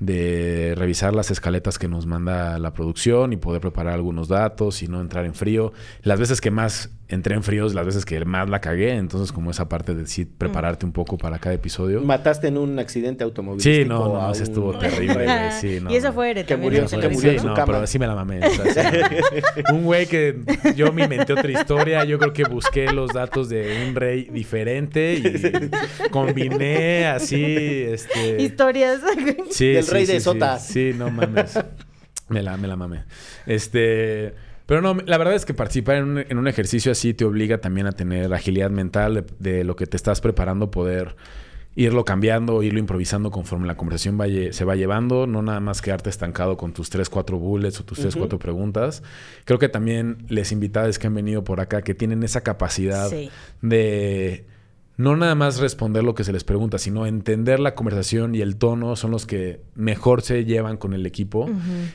[0.01, 4.89] De revisar las escaletas que nos manda la producción y poder preparar algunos datos y
[4.89, 5.73] no entrar en frío.
[6.03, 9.33] Las veces que más entré en frío es las veces que más la cagué, entonces
[9.33, 12.03] como esa parte de sí prepararte un poco para cada episodio.
[12.03, 13.77] Mataste en un accidente automovilístico.
[13.83, 15.53] Sí, no, no, un- estuvo terrible, güey.
[15.59, 17.55] Sí, no, y eso fue Que murió- que murió en su ¿no?
[17.55, 17.73] cama.
[17.73, 18.41] pero sí me la mamé.
[18.47, 18.99] o sea, sí.
[19.73, 20.37] un güey que
[20.77, 22.05] yo me inventé otra historia.
[22.05, 27.43] Yo creo que busqué los datos de un rey diferente y combiné así,
[27.89, 28.43] este...
[28.43, 29.01] Historias.
[29.51, 30.25] Sí, sí, rey sí, de sí.
[30.25, 30.59] Sota.
[30.59, 31.59] Sí, no mames.
[32.29, 33.05] Me la, me la mamé.
[33.47, 34.35] Este...
[34.67, 37.59] Pero no, la verdad es que participar en un, en un ejercicio así te obliga
[37.63, 39.25] también a tener agilidad mental de,
[39.55, 41.17] de lo que te estás preparando, poder
[41.75, 46.11] irlo cambiando, irlo improvisando conforme la conversación vaya- se va llevando, no nada más quedarte
[46.11, 48.19] estancado con tus tres, cuatro bullets o tus tres, Ujú.
[48.25, 49.03] cuatro preguntas.
[49.47, 53.31] Creo que también les invitadas que han venido por acá, que tienen esa capacidad Sí.
[53.63, 54.45] de
[54.99, 58.57] no nada más responder lo que se les pregunta, sino entender la conversación y el
[58.57, 61.49] tono son los que mejor se llevan con el equipo.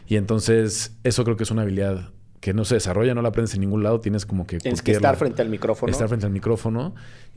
[0.07, 3.53] Y entonces eso creo que es una habilidad que no se desarrolla, no la aprendes
[3.55, 4.57] en ningún lado, tienes como que...
[4.57, 5.91] Tienes que estar frente al micrófono.
[5.91, 6.95] Estar frente al micrófono.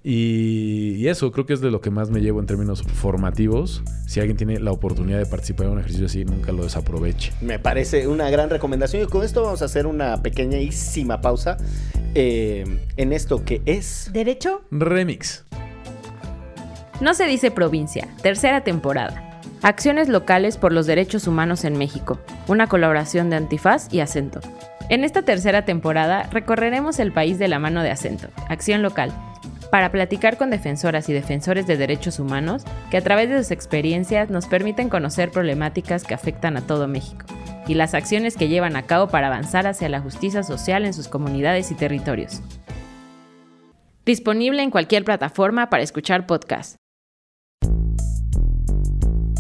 [0.08, 3.82] Y, y eso creo que es de lo que más me llevo en términos formativos.
[4.06, 7.32] Si alguien tiene la oportunidad de participar en un ejercicio así, nunca lo desaproveche.
[7.40, 9.02] Me parece una gran recomendación.
[9.02, 11.56] Y con esto vamos a hacer una pequeñísima pausa
[12.14, 12.64] eh,
[12.96, 14.08] en esto que es.
[14.12, 14.62] ¿Derecho?
[14.70, 15.44] Remix.
[17.00, 19.40] No se dice provincia, tercera temporada.
[19.62, 24.38] Acciones locales por los derechos humanos en México, una colaboración de Antifaz y Acento.
[24.88, 29.12] En esta tercera temporada recorreremos el país de la mano de Acento, Acción Local,
[29.70, 34.30] para platicar con defensoras y defensores de derechos humanos que a través de sus experiencias
[34.30, 37.26] nos permiten conocer problemáticas que afectan a todo México
[37.66, 41.08] y las acciones que llevan a cabo para avanzar hacia la justicia social en sus
[41.08, 42.40] comunidades y territorios.
[44.04, 46.76] Disponible en cualquier plataforma para escuchar podcast.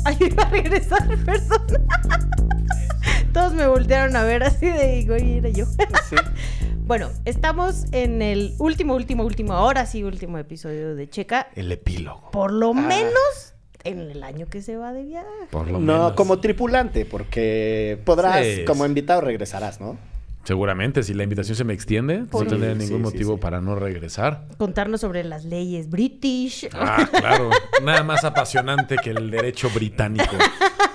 [0.04, 1.86] Ay, iba a regresar, perdón.
[3.36, 5.66] Todos me voltearon a ver así de, güey, era yo.
[6.86, 11.48] Bueno, estamos en el último, último, último, ahora sí, último episodio de Checa.
[11.54, 12.30] El epílogo.
[12.30, 12.74] Por lo Ah.
[12.74, 15.26] menos en el año que se va de viaje.
[15.50, 16.12] Por lo No, menos.
[16.12, 18.64] como tripulante, porque podrás, Sí.
[18.64, 19.98] como invitado, regresarás, ¿no?
[20.46, 23.34] Seguramente, si la invitación se me extiende, Por- no tendré Sí, ningún sí, sí, motivo
[23.34, 23.40] sí.
[23.40, 24.44] para no regresar.
[24.58, 26.68] Contarnos sobre las leyes british.
[26.72, 27.50] Ah, claro.
[27.82, 30.36] Nada más apasionante que el derecho británico.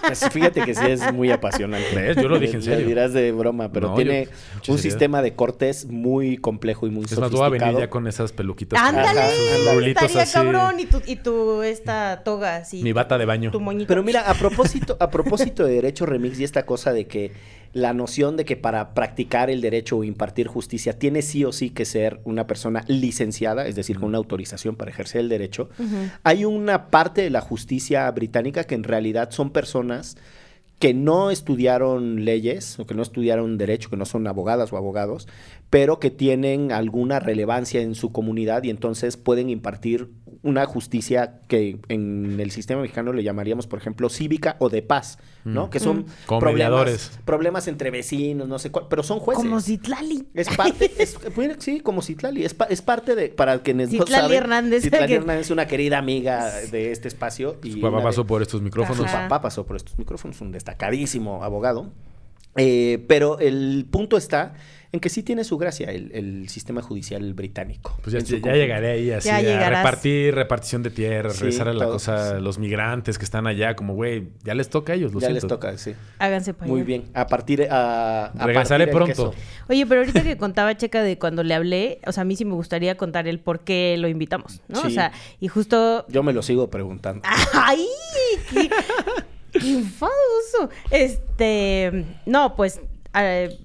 [0.08, 1.94] Pues fíjate que sí es muy apasionante.
[1.96, 2.16] ¿Ves?
[2.18, 2.80] Yo lo dije en serio.
[2.80, 4.28] Le dirás de broma, pero No, tiene
[4.64, 7.80] yo- un sistema de cortes muy complejo y muy Es más, voy a venir sofisticado.
[7.80, 8.80] ya con esas peluquitas.
[8.82, 9.90] ¡Ándale!
[9.90, 10.34] Estaría así.
[10.34, 10.80] cabrón.
[10.80, 12.82] Y tu, y tu esta toga así.
[12.84, 13.52] Mi bata de baño.
[13.52, 13.88] Tu moñito.
[13.88, 17.32] Pero mira, a propósito, a propósito de derecho remix y esta cosa de que
[17.74, 21.70] la noción de que para practicar el derecho o impartir justicia tiene sí o sí
[21.70, 25.70] que ser una persona licenciada, es decir, con una autorización para ejercer el derecho,
[26.24, 30.18] hay una parte de la justicia británica que en realidad son personas
[30.80, 35.28] que no estudiaron leyes o que no estudiaron derecho, que no son abogadas o abogados,
[35.72, 40.12] pero que tienen alguna relevancia en su comunidad y entonces pueden impartir
[40.44, 45.18] una justicia que en el sistema mexicano le llamaríamos, por ejemplo, cívica o de paz,
[45.46, 45.68] ¿no?
[45.68, 45.70] Mm.
[45.70, 49.46] Que son Como problemas, problemas entre vecinos, no sé cuál, pero son jueces.
[49.46, 50.28] Como Citlali.
[50.34, 51.18] Es parte, es,
[51.60, 55.08] sí, como Citlali, es, pa- es parte de, para quienes no Citlali saben, Hernández, Citlali
[55.08, 57.58] que- Hernández es una querida amiga de este espacio.
[57.64, 58.98] Y Su papá pasó por estos micrófonos.
[58.98, 61.92] su papá pasó por estos micrófonos, un destacadísimo abogado.
[62.58, 64.54] Eh, pero el punto está
[64.94, 67.98] en que sí tiene su gracia el, el sistema judicial británico.
[68.04, 68.20] Pues ya,
[68.54, 69.80] llegaré ahí así Ya a llegarás.
[69.86, 72.42] repartir, repartición de tierra, Sí, regresar a la todo, cosa, sí.
[72.44, 75.46] los migrantes que están allá, como güey, ya les toca a ellos, lo Ya siento.
[75.46, 75.94] les toca, sí.
[76.20, 76.88] Háganse para Muy allá.
[76.88, 77.04] bien.
[77.14, 79.06] A partir a, a Regresaré pronto.
[79.32, 79.34] queso.
[79.70, 82.44] Oye, pero ahorita que contaba Checa de cuando le hablé, o sea, a mí sí
[82.44, 84.82] me gustaría contar el por qué lo invitamos, ¿no?
[84.82, 87.22] O sea, y justo Yo me lo sigo preguntando.
[87.54, 87.86] ¡Ay!
[88.54, 88.70] ¡Qué,
[89.52, 90.70] qué enfadoso!
[90.90, 92.06] Este.
[92.26, 92.82] No, pues.
[93.16, 93.58] eh,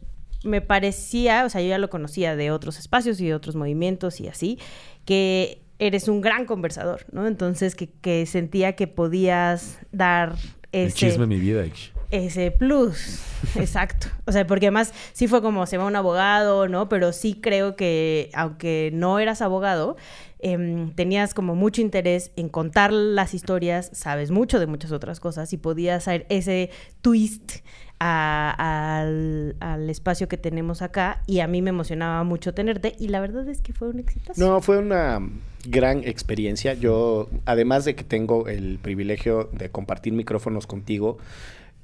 [0.45, 4.21] me parecía, o sea, yo ya lo conocía de otros espacios y de otros movimientos
[4.21, 4.59] y así,
[5.05, 7.27] que eres un gran conversador, ¿no?
[7.27, 10.37] Entonces, que, que sentía que podías dar
[10.73, 11.65] El ese chisme de mi vida.
[12.11, 13.21] Ese plus.
[13.57, 14.07] Exacto.
[14.27, 16.89] O sea, porque además sí fue como se va un abogado, ¿no?
[16.89, 19.97] Pero sí creo que, aunque no eras abogado,
[20.39, 25.53] em, tenías como mucho interés en contar las historias, sabes mucho de muchas otras cosas
[25.53, 26.71] y podías hacer ese
[27.03, 27.61] twist
[27.99, 33.21] al, al espacio que tenemos acá y a mí me emocionaba mucho tenerte y la
[33.21, 34.33] verdad es que fue un éxito.
[34.37, 35.21] No, fue una
[35.67, 36.75] gran experiencia.
[36.75, 41.19] Yo, además de que tengo el privilegio de compartir micrófonos contigo,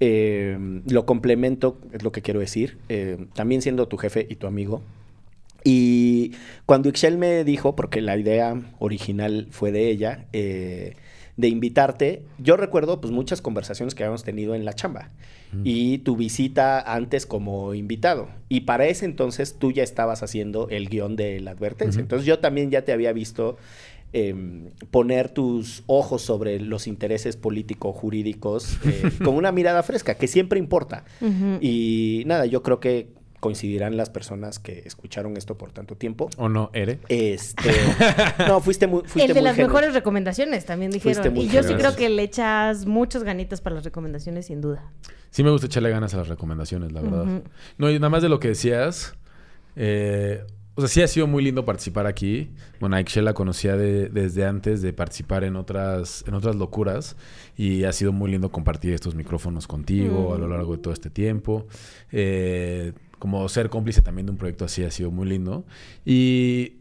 [0.01, 4.47] eh, lo complemento, es lo que quiero decir, eh, también siendo tu jefe y tu
[4.47, 4.83] amigo.
[5.65, 6.33] Y
[6.67, 10.97] cuando Ixchel me dijo, porque la idea original fue de ella, eh,
[11.37, 12.23] de invitarte.
[12.39, 15.11] Yo recuerdo pues muchas conversaciones que habíamos tenido en la chamba
[15.65, 18.29] y tu visita antes como invitado.
[18.49, 22.01] Y para ese entonces tú ya estabas haciendo el guion de la advertencia.
[22.01, 23.59] Entonces yo también ya te había visto
[24.15, 30.59] em, poner tus ojos sobre los intereses político-jurídicos eh, con una mirada fresca, que siempre
[30.59, 31.05] importa.
[31.61, 33.09] Y nada, yo creo que
[33.43, 36.31] coincidirán las personas que escucharon esto por tanto tiempo.
[36.37, 37.01] ¿O no, Ere?
[37.09, 37.73] Este,
[38.47, 41.35] no, fuiste muy, fuiste el de muy las mejores recomendaciones también Fuiste dijeron.
[41.35, 41.97] muy Y yo sí generoso.
[41.97, 44.93] creo que le echas muchas ganitas para las recomendaciones, sin duda.
[45.31, 47.43] Sí me gusta echarle ganas a las recomendaciones, la verdad.
[47.79, 49.15] No, y nada más de lo que decías,
[49.75, 52.51] eh, o sea, sí ha sido muy lindo participar aquí.
[52.81, 57.17] Bueno, a la conocía de- desde antes de participar en otras, en otras locuras
[57.57, 61.11] y ha sido muy lindo compartir estos micrófonos contigo a lo largo de todo este
[61.11, 61.67] tiempo.
[62.11, 65.65] Eh, como ser cómplice también de un proyecto así ha sido muy lindo.
[66.05, 66.79] Y,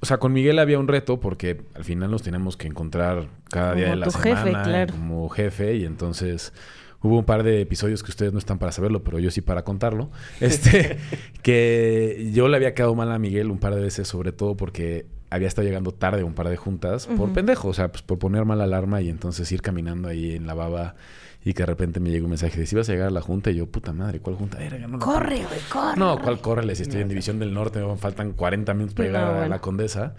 [0.00, 3.72] o sea, con Miguel había un reto porque al final nos tenemos que encontrar cada
[3.72, 4.92] día de la jefe, semana claro.
[4.92, 6.52] como jefe y entonces
[7.00, 9.64] hubo un par de episodios que ustedes no están para saberlo, pero yo sí para
[9.64, 10.10] contarlo.
[10.42, 10.98] Este,
[11.40, 15.06] que yo le había quedado mal a Miguel un par de veces, sobre todo porque
[15.30, 18.44] había estado llegando tarde un par de juntas por pendejo, o sea, pues por poner
[18.44, 20.96] mal alarma y entonces ir caminando ahí en la baba
[21.44, 23.20] y que de repente me llega un mensaje de si vas a llegar a la
[23.22, 24.58] junta y yo, puta madre, ¿cuál junta?
[24.58, 25.96] Verga, no Corre, güey, corre.
[25.98, 26.74] no, ¿cuál córrele?
[26.74, 30.14] Si estoy en División del Norte, me faltan 40 minutos para llegar a la Condesa.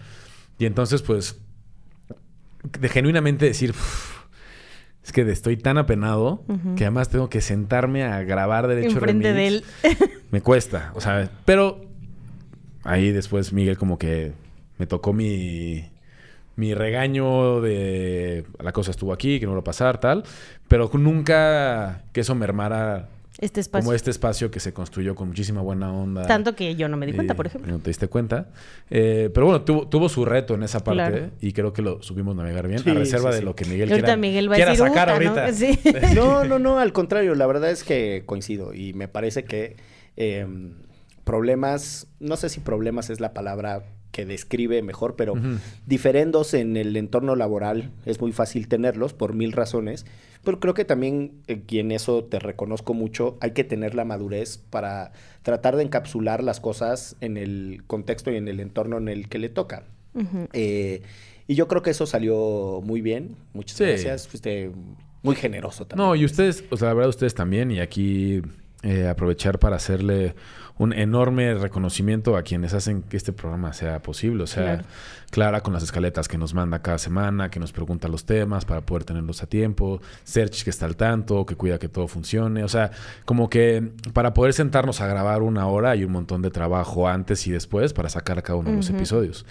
[0.58, 1.38] Y entonces, pues,
[2.78, 4.20] de genuinamente decir, "Uf,
[5.04, 6.44] es que estoy tan apenado
[6.76, 9.64] que además tengo que sentarme a grabar derecho Enfrente de remix".
[9.82, 10.10] él.
[10.30, 11.80] Me cuesta, o sea, pero
[12.82, 14.32] ahí después Miguel como que
[14.78, 15.89] me tocó mi
[16.60, 20.24] mi regaño de la cosa estuvo aquí, que no va a pasar, tal,
[20.68, 23.84] pero nunca que eso mermara Este espacio.
[23.86, 26.26] como este espacio que se construyó con muchísima buena onda.
[26.26, 27.72] Tanto que yo no me di cuenta, Eh, por ejemplo.
[27.72, 28.48] No te diste cuenta.
[28.90, 31.30] Eh, pero bueno, tuvo, tuvo su reto en esa parte Claro.
[31.40, 32.80] y creo que lo supimos navegar bien.
[32.80, 33.44] Sí, a reserva sí, de sí.
[33.46, 35.52] lo que Miguel quiera, Miguel va a quiera decir, sacar ahorita.
[35.54, 35.78] Sí.
[36.14, 39.76] No, no, no, al contrario, la verdad es que coincido y me parece que
[40.18, 40.46] eh,
[41.24, 45.34] problemas, no sé si problemas es la palabra que describe mejor, pero
[45.86, 50.06] diferendos en el entorno laboral es muy fácil tenerlos por mil razones,
[50.44, 54.04] pero creo que también, eh, y en eso te reconozco mucho, hay que tener la
[54.04, 59.08] madurez para tratar de encapsular las cosas en el contexto y en el entorno en
[59.08, 59.84] el que le toca.
[60.52, 61.02] Eh,
[61.46, 63.36] y yo creo que eso salió muy bien.
[63.54, 63.84] Muchas Sí.
[63.84, 64.28] gracias.
[64.28, 64.70] Fuiste
[65.22, 66.08] muy generoso también.
[66.08, 68.40] No, y ustedes, o sea, la verdad, ustedes también, y aquí
[68.82, 70.34] eh, aprovechar para hacerle
[70.80, 74.44] un enorme reconocimiento a quienes hacen que este programa sea posible.
[74.44, 74.84] O sea, Claro.
[75.30, 78.80] Clara con las escaletas que nos manda cada semana, que nos pregunta los temas para
[78.80, 82.64] poder tenerlos a tiempo, Serch que está al tanto, que cuida que todo funcione.
[82.64, 82.92] O sea,
[83.26, 87.46] como que para poder sentarnos a grabar una hora hay un montón de trabajo antes
[87.46, 89.44] y después para sacar cada uno de los episodios.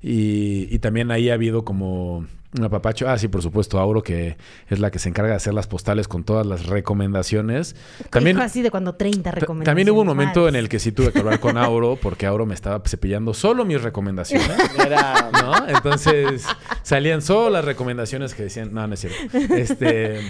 [0.00, 2.26] Y, y también ahí ha habido como
[2.58, 3.08] un apapacho.
[3.08, 4.36] Ah, sí, por supuesto, Auro, que
[4.68, 7.76] es la que se encarga de hacer las postales con todas las recomendaciones.
[8.10, 9.66] También, así de cuando 30 ta- recomendaciones.
[9.66, 12.46] también hubo un momento en el que sí tuve que hablar con Auro porque Auro
[12.46, 14.50] me estaba cepillando solo mis recomendaciones.
[14.84, 15.68] Era, ¿No?
[15.68, 16.44] Entonces
[16.82, 19.36] salían solo las recomendaciones que decían, no, no es cierto.
[19.54, 20.20] Este,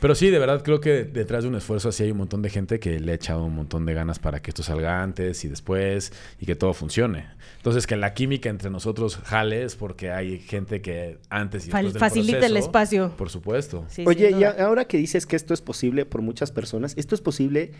[0.00, 2.50] pero sí, de verdad creo que detrás de un esfuerzo así hay un montón de
[2.50, 5.48] gente que le ha echado un montón de ganas para que esto salga antes y
[5.48, 7.26] después y que todo funcione.
[7.56, 11.84] Entonces que la química entre nosotros jale es porque hay gente que antes y Fal-
[11.84, 13.12] después del facilita el proceso, espacio.
[13.16, 13.84] Por supuesto.
[13.88, 17.20] Sí, Oye, y ahora que dices que esto es posible por muchas personas, esto es
[17.22, 17.72] posible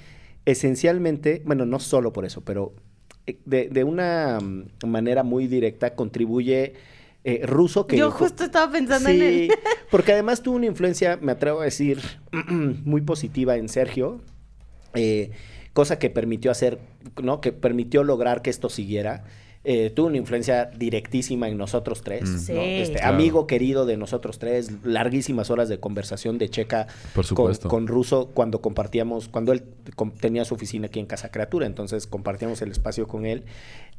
[0.47, 2.75] esencialmente, bueno, no solo por eso, pero
[3.27, 6.75] eh, de, de una mm, manera muy directa contribuye
[7.25, 7.97] eh, Ruso que...
[7.97, 9.51] Yo justo estaba pensando en él.
[9.91, 12.01] porque además tuvo una influencia, me atrevo a decir,
[12.51, 14.21] muy positiva en Sergio,
[14.95, 15.31] eh,
[15.73, 16.79] cosa que permitió hacer,
[17.23, 17.41] ¿no?
[17.41, 19.25] Que permitió lograr que esto siguiera.
[19.67, 22.33] Eh, tuvo una influencia directísima en nosotros tres, Mm.
[22.35, 22.39] ¿no?
[22.39, 22.53] Sí.
[22.59, 23.15] Este, Claro.
[23.15, 28.31] amigo querido de nosotros tres, larguísimas horas de conversación de Checa Por con, con Ruso
[28.35, 29.65] cuando compartíamos, cuando él
[30.21, 33.45] tenía su oficina aquí en Casa Criatura, entonces compartíamos el espacio con él.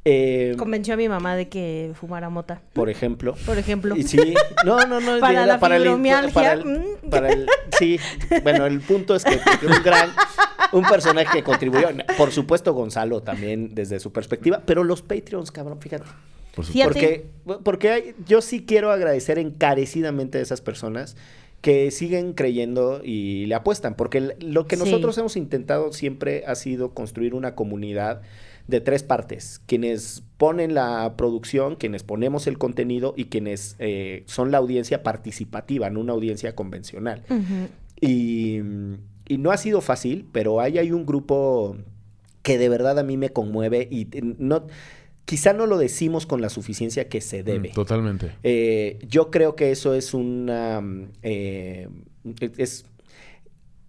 [0.07, 2.61] Eh, Convenció a mi mamá de que fumara mota.
[2.73, 3.35] por ejemplo.
[3.45, 3.95] Por ejemplo.
[3.97, 5.19] Y sí, no, no, no.
[5.19, 7.09] Para la el- para el- mm.
[7.09, 7.47] para el-
[7.79, 7.99] sí,
[8.43, 10.11] bueno, el punto es que un gran,
[10.73, 11.87] un personaje que contribuyó.
[12.17, 16.05] Por supuesto, Gonzalo también desde su perspectiva, pero los Patreons, cabrón, fíjate.
[16.55, 16.65] Por.
[16.83, 17.25] Porque,
[17.63, 21.17] porque hay- yo sí quiero agradecer encarecidamente a esas personas
[21.61, 24.83] que siguen creyendo y le apuestan, porque lo que Sí.
[24.83, 28.21] nosotros hemos intentado siempre ha sido construir una comunidad
[28.67, 34.51] de tres partes, quienes ponen la producción, quienes ponemos el contenido y quienes eh, son
[34.51, 37.23] la audiencia participativa, no una audiencia convencional.
[38.01, 38.59] Y,
[39.27, 41.77] y no ha sido fácil, pero ahí hay un grupo
[42.41, 44.67] que de verdad a mí me conmueve y no
[45.25, 47.69] quizá no lo decimos con la suficiencia que se debe.
[47.69, 48.31] Mm, Totalmente.
[48.43, 50.83] Eh, yo creo que eso es una...
[51.23, 51.89] eh,
[52.57, 52.85] es,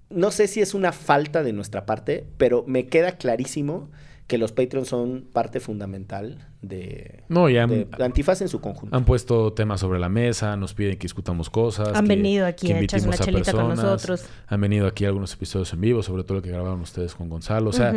[0.09, 3.91] no sé si es una falta de nuestra parte, pero me queda clarísimo
[4.27, 8.97] que los Patreons son parte fundamental de, No, y han, de Antifaz en su conjunto.
[8.97, 11.89] han puesto temas sobre la mesa, nos piden que discutamos cosas.
[11.95, 13.85] Han que- venido aquí que a echarse una chelita con personas.
[13.85, 14.25] nosotros.
[14.49, 17.71] Han venido aquí algunos episodios en vivo, sobre todo lo que grabaron ustedes con Gonzalo.
[17.71, 17.95] O sea,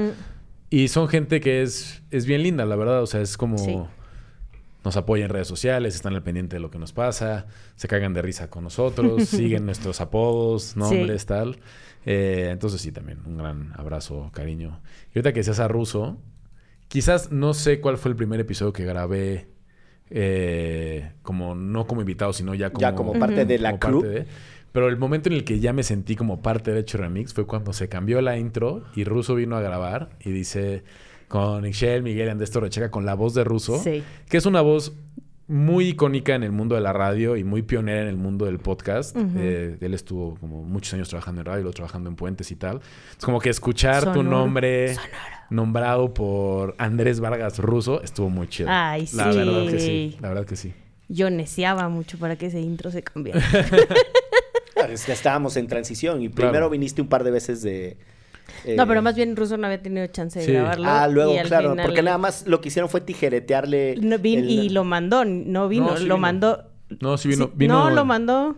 [0.69, 3.01] y son gente que es, es bien linda, la verdad.
[3.01, 3.57] O sea, es como...
[3.57, 3.77] Sí.
[4.89, 8.15] Nos apoya en redes sociales, están al pendiente de lo que nos pasa, se cagan
[8.15, 11.59] de risa con nosotros, siguen nuestros apodos, nombres, tal.
[12.07, 14.81] Eh, entonces sí, también un gran abrazo, cariño.
[15.13, 16.17] Y ahorita que seas a Ruso,
[16.87, 19.49] quizás no sé cuál fue el primer episodio que grabé
[20.09, 24.25] eh, como no como invitado, sino ya como, ya como parte de la de-
[24.71, 27.45] Pero el momento en el que ya me sentí como parte de Hecho Remix fue
[27.45, 30.83] cuando se cambió la intro y Ruso vino a grabar y dice
[31.29, 34.03] con Michelle, Miguel y Andrés Torrecheca con la voz de Ruso, Sí.
[34.27, 34.91] que es una voz
[35.47, 38.59] muy icónica en el mundo de la radio y muy pionera en el mundo del
[38.59, 39.15] podcast.
[39.37, 42.81] Eh, él estuvo como muchos años trabajando en radio, luego trabajando en puentes y tal.
[43.17, 44.29] Es como que escuchar tu Sonoro.
[44.29, 44.95] nombre
[45.49, 48.69] nombrado por Andrés Vargas Ruso estuvo muy chido.
[48.71, 50.17] Ay, La verdad que sí.
[50.21, 50.73] La verdad que sí.
[51.07, 53.41] Yo neciaba mucho para que ese intro se cambiara.
[54.75, 56.51] Claro, es que estábamos en transición y Claro.
[56.51, 57.97] primero viniste un par de veces de...
[58.65, 60.51] eh, no, pero más bien Russo no había tenido chance de Sí.
[60.51, 60.87] grabarlo.
[60.89, 63.95] Ah, luego, claro, final- porque nada más lo que hicieron fue tijeretearle...
[64.01, 66.17] No, vin- el- Y lo mandó, no vino, No, sí lo vino.
[66.17, 66.63] mandó.
[67.01, 67.45] No, sí vino.
[67.45, 68.57] Sí, vino No, lo mandó.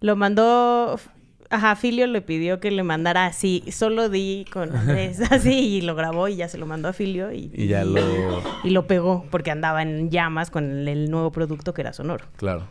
[0.00, 0.98] Lo mandó.
[1.50, 3.62] Ajá, Filio le pidió que le mandara así.
[3.70, 7.30] Solo di con Andrés así y lo grabó y ya se lo mandó a Filio
[7.32, 8.00] y, Y ya lo...
[8.64, 12.24] y lo pegó porque andaba en llamas con el, el nuevo producto que era sonoro.
[12.36, 12.64] Claro.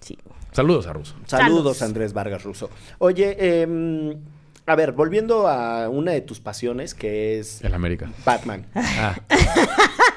[0.00, 0.16] Sí.
[0.52, 1.14] Saludos a Ruso.
[1.26, 1.48] Saludos,
[1.78, 1.82] Saludos.
[1.82, 2.68] Andrés Vargas Russo.
[2.98, 4.16] Oye, em,
[4.66, 8.10] a ver, volviendo a una de tus pasiones, que es El América.
[8.24, 8.66] Batman.
[8.74, 9.16] Ah.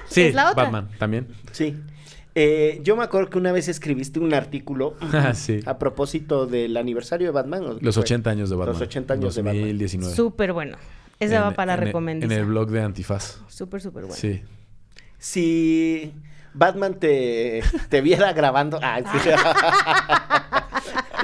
[0.07, 0.63] Sí, Es la otra.
[0.65, 1.27] Batman también.
[1.51, 1.75] Sí.
[2.35, 5.59] Eh, yo me acuerdo que una vez escribiste un artículo Ah, sí.
[5.65, 7.63] a propósito del aniversario de Batman.
[7.65, 8.03] ¿o qué Los fue?
[8.03, 8.73] 80 años de Batman.
[8.73, 9.61] Los 80 años de Batman.
[9.63, 10.15] 2019.
[10.15, 10.77] Súper bueno.
[11.19, 12.31] Esa En- va para el- recomendar.
[12.31, 13.39] En el blog de Antifaz.
[13.47, 14.15] Súper, súper bueno.
[14.15, 14.41] Sí.
[15.17, 16.13] Si
[16.53, 18.79] Batman te, te viera grabando...
[18.83, 19.29] Ah, sí.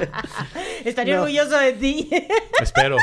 [0.84, 1.22] Estaría No.
[1.22, 2.10] orgulloso de ti.
[2.60, 2.96] Espero.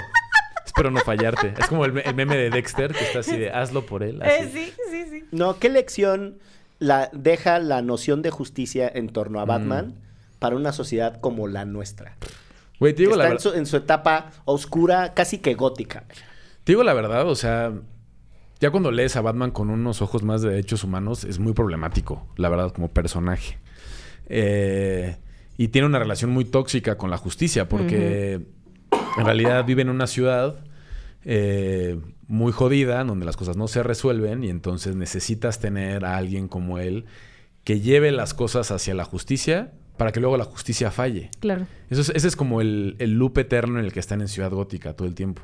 [0.66, 1.54] Espero no fallarte.
[1.58, 4.22] Es como el, me- el meme de Dexter que está así de hazlo por él.
[4.22, 4.32] así.
[4.32, 5.24] Eh, sí, sí, sí.
[5.32, 6.38] No, ¿qué lección
[6.80, 9.96] la, deja la noción de justicia en torno a Batman
[10.38, 12.16] para una sociedad como la nuestra?
[12.80, 16.06] Güey, te digo, la Está en verdad, su, en su etapa oscura, casi que gótica.
[16.64, 17.74] te digo la verdad, o sea,
[18.62, 22.26] ya cuando lees a Batman con unos ojos más de derechos humanos, es muy problemático,
[22.38, 23.58] la verdad, como personaje.
[24.28, 25.18] Eh,
[25.60, 28.36] y tiene una relación muy tóxica con la justicia, porque
[29.18, 30.64] en realidad vive en una ciudad
[31.26, 36.48] eh, muy jodida, donde las cosas no se resuelven, y entonces necesitas tener a alguien
[36.48, 37.08] como él
[37.66, 41.30] que lleve las cosas hacia la justicia para que luego la justicia falle.
[41.42, 41.68] Claro.
[41.90, 44.52] Eso es, ese es como el, el loop eterno en el que están en Ciudad
[44.52, 45.42] Gótica todo el tiempo.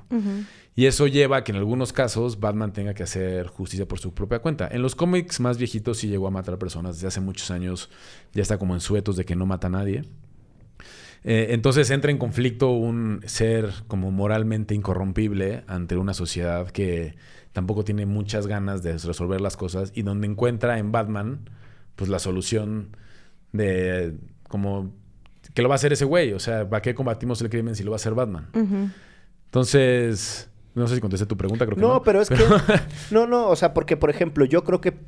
[0.78, 4.14] Y eso lleva a que en algunos casos Batman tenga que hacer justicia por su
[4.14, 4.68] propia cuenta.
[4.70, 6.96] En los cómics más viejitos sí llegó a matar personas.
[6.96, 7.90] Desde hace muchos años
[8.34, 10.04] ya está como en suetos de que no mata a nadie.
[11.24, 17.16] Eh, entonces entra en conflicto un ser como moralmente incorrompible ante una sociedad que
[17.54, 21.50] tampoco tiene muchas ganas de resolver las cosas y donde encuentra en Batman
[21.96, 22.90] pues la solución
[23.54, 24.18] de
[24.50, 24.94] como
[25.54, 26.34] que lo va a hacer ese güey.
[26.34, 28.50] O sea, ¿para qué combatimos el crimen si lo va a hacer Batman?
[29.46, 31.94] Entonces, no sé si contesté tu pregunta, creo que no.
[31.96, 32.38] No, pero es que...
[33.12, 35.00] No, no, o sea, porque, por ejemplo, yo creo que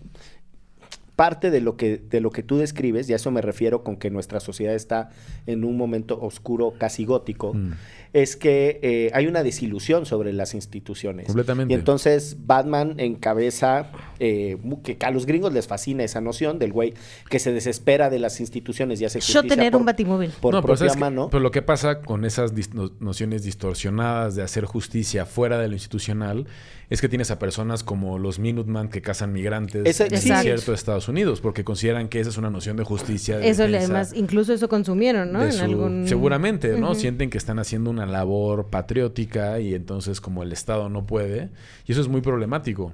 [1.18, 3.97] parte de lo que, de lo que tú describes, y a eso me refiero con
[3.97, 5.09] que nuestra sociedad está
[5.47, 7.72] en un momento oscuro, casi gótico, Mm.
[8.13, 11.26] es que eh, hay una desilusión sobre las instituciones.
[11.26, 11.74] Completamente.
[11.74, 16.72] Y entonces Batman encabeza, eh, mu- que a los gringos les fascina esa noción del
[16.72, 16.93] güey
[17.30, 20.32] que se desespera de las instituciones y hace Yo tener por, un batimóvil.
[20.39, 20.99] por No, pero propia ¿sabes qué?
[20.99, 21.30] mano.
[21.32, 25.68] Pero lo que pasa con esas dis- no- nociones distorsionadas de hacer justicia fuera de
[25.68, 26.45] lo institucional
[26.89, 30.35] es que tienes a personas como los Minuteman que cazan migrantes Ese- en el Exacto.
[30.38, 33.38] desierto de Estados Unidos porque consideran que esa es una noción de justicia.
[33.38, 35.39] de Eso además, incluso eso consumieron, ¿no?
[35.41, 36.07] de En su- algún...
[36.07, 36.95] Seguramente, ¿no?
[36.95, 41.49] Sienten que están haciendo una labor patriótica y entonces como el Estado no puede.
[41.85, 42.93] Y eso es muy problemático.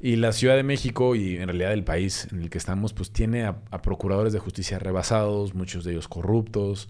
[0.00, 3.10] Y la Ciudad de México y en realidad el país en el que estamos, pues
[3.10, 6.88] tiene a, a procuradores de justicia rebasados, muchos de ellos corruptos.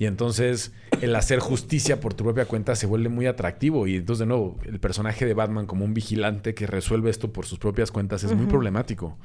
[0.00, 0.72] Y entonces
[1.02, 3.86] el hacer justicia por tu propia cuenta se vuelve muy atractivo.
[3.86, 7.44] Y entonces, de nuevo, el personaje de Batman como un vigilante que resuelve esto por
[7.44, 9.18] sus propias cuentas es muy problemático.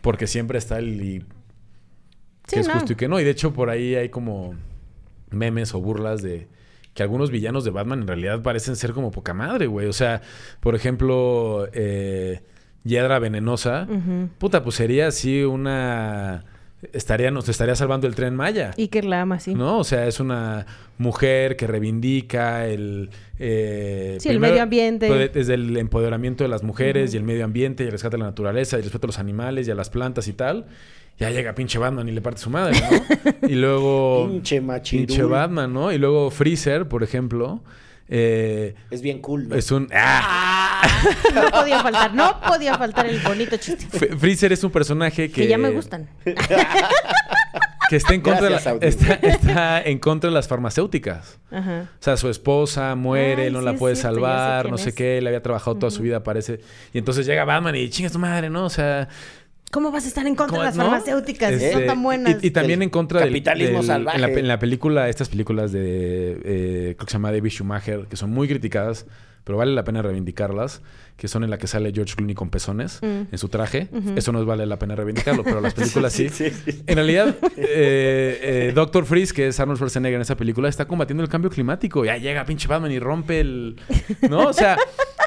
[0.00, 1.02] Porque siempre está el...
[1.02, 2.74] y Sí, que es no.
[2.74, 3.20] justo y que no.
[3.20, 4.54] Y de hecho, por ahí hay como
[5.30, 6.48] memes o burlas de
[6.94, 9.86] que algunos villanos de Batman en realidad parecen ser como poca madre, güey.
[9.86, 10.22] O sea,
[10.60, 12.40] por ejemplo, eh,
[12.84, 13.86] hiedra venenosa,
[14.38, 16.44] puta, pues sería así una...
[16.92, 18.72] Estaría, nos estaría salvando el tren Maya.
[18.76, 19.54] Iker la ama, sí.
[19.54, 19.78] ¿No?
[19.78, 20.66] O sea, es una
[20.98, 23.10] mujer que reivindica el...
[23.38, 25.08] eh, Sí, el medio ambiente.
[25.32, 28.26] Desde el empoderamiento de las mujeres y el medio ambiente y el rescate de la
[28.26, 30.66] naturaleza y el respeto a los animales y a las plantas y tal.
[31.18, 33.48] Ya llega pinche Batman y le parte su madre, ¿no?
[33.48, 34.28] y luego...
[34.30, 35.06] Pinche machirul.
[35.06, 35.90] Pinche Batman, ¿no?
[35.92, 37.62] Y luego Freezer, por ejemplo.
[38.10, 39.54] eh, Es bien cool, ¿no?
[39.54, 39.88] es un...
[39.94, 40.55] ¡Ah!
[41.34, 43.86] No podía faltar, no podía faltar el bonito chiste.
[43.96, 45.42] F- Freezer es un personaje que...
[45.42, 46.08] Que ya me gustan.
[47.88, 51.38] Que está en contra, de, la- está, está en contra de las farmacéuticas.
[51.52, 51.82] Ajá.
[51.92, 54.94] O sea, su esposa muere, Ay, no sí la puede salvar, no sé es.
[54.96, 56.58] qué, le había trabajado toda su vida, parece.
[56.92, 58.64] Y entonces llega Batman y chinga tu madre, ¿no?
[58.64, 59.08] O sea,
[59.70, 60.84] ¿Cómo vas a estar en contra ¿cómo- de las no?
[60.86, 61.52] farmacéuticas?
[61.52, 62.38] Este, Son tan buenas.
[62.42, 64.16] Y, y también en contra del capitalismo del- salvaje.
[64.16, 68.06] En la, en la película, estas películas de, eh, creo que se llama David Schumacher,
[68.10, 69.06] que son muy criticadas,
[69.46, 70.82] pero vale la pena reivindicarlas,
[71.16, 73.22] que son en la que sale George Clooney con pezones Mm.
[73.30, 73.88] en su traje.
[74.16, 75.72] Eso no vale la pena reivindicarlo, pero las
[76.02, 76.28] películas sí.
[76.28, 76.82] Sí, sí, sí.
[76.86, 81.22] En realidad, eh, eh, Doctor Freeze, que es Arnold Schwarzenegger en esa película, está combatiendo
[81.22, 82.04] el cambio climático.
[82.04, 83.76] Ya llega pinche Batman y rompe el...
[84.28, 84.48] ¿No?
[84.48, 84.76] O sea,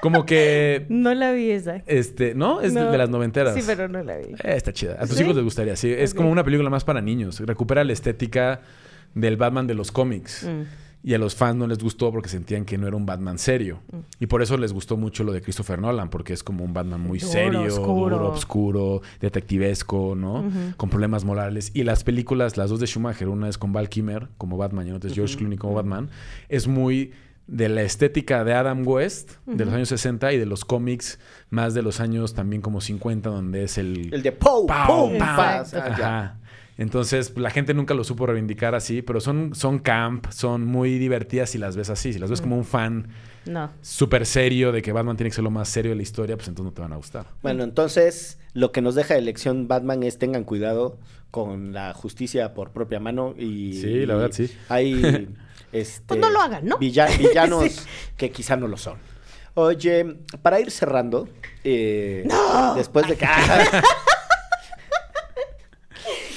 [0.02, 0.86] como que...
[0.90, 1.82] No la vi esa.
[1.88, 2.60] Este, ¿no?
[2.62, 2.92] Es de- No.
[2.92, 3.56] de las noventeras.
[3.56, 4.26] Sí, pero no la vi.
[4.44, 4.98] Eh, está chida.
[5.00, 5.24] A tus ¿Sí?
[5.24, 5.92] hijos les gustaría, sí.
[5.92, 7.40] Es como una película más para niños.
[7.40, 8.60] Recupera la estética
[9.16, 10.44] del Batman de los cómics.
[10.46, 10.64] Mm.
[11.02, 13.80] Y a los fans no les gustó porque sentían que no era un Batman serio.
[13.92, 13.98] Mm.
[14.20, 17.00] Y por eso les gustó mucho lo de Christopher Nolan, porque es como un Batman
[17.00, 18.18] muy Duro, serio, oscuro.
[18.18, 20.44] duro, oscuro, detectivesco, ¿no?
[20.76, 21.72] Con problemas morales.
[21.74, 24.92] Y las películas, las dos de Schumacher, una es con Val Kimmer como Batman y
[24.92, 26.10] otra es George Clooney como Batman,
[26.50, 27.14] es muy
[27.48, 31.20] de la estética de Adam West de los años 60 y de los cómics
[31.50, 34.14] más de los años también como 50 donde es el...
[34.14, 34.66] El de Pow.
[34.66, 36.18] O sea, ya.
[36.18, 36.40] Ajá.
[36.80, 41.50] Entonces, la gente nunca lo supo reivindicar así, pero son, son camp, son muy divertidas
[41.50, 42.14] si las ves así.
[42.14, 43.10] Si las ves como un fan
[43.46, 43.70] No.
[43.82, 46.48] súper serio de que Batman tiene que ser lo más serio de la historia, pues
[46.48, 47.26] entonces no te van a gustar.
[47.44, 50.98] Bueno, entonces lo que nos deja de lección Batman es tengan cuidado
[51.32, 54.50] con la justicia por propia mano y Sí, la verdad, sí.
[54.70, 55.28] Hay
[55.74, 56.78] este, Pues no lo hagan, ¿no?
[56.80, 57.82] villa- villanos Sí.
[58.16, 58.98] que quizá no lo son.
[59.56, 61.28] Oye, para ir cerrando,
[61.66, 62.26] eh,
[62.78, 63.26] después de que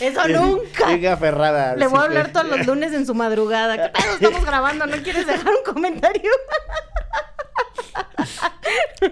[0.02, 0.88] Eso nunca.
[0.88, 1.76] Llega Ferrada.
[1.76, 3.90] Le voy a hablar que- todos los lunes en su madrugada.
[3.92, 4.12] ¿Qué pedo?
[4.14, 6.30] Estamos grabando, ¿no quieres dejar un comentario?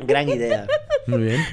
[0.07, 0.67] Gran idea.
[1.07, 1.45] Muy bien.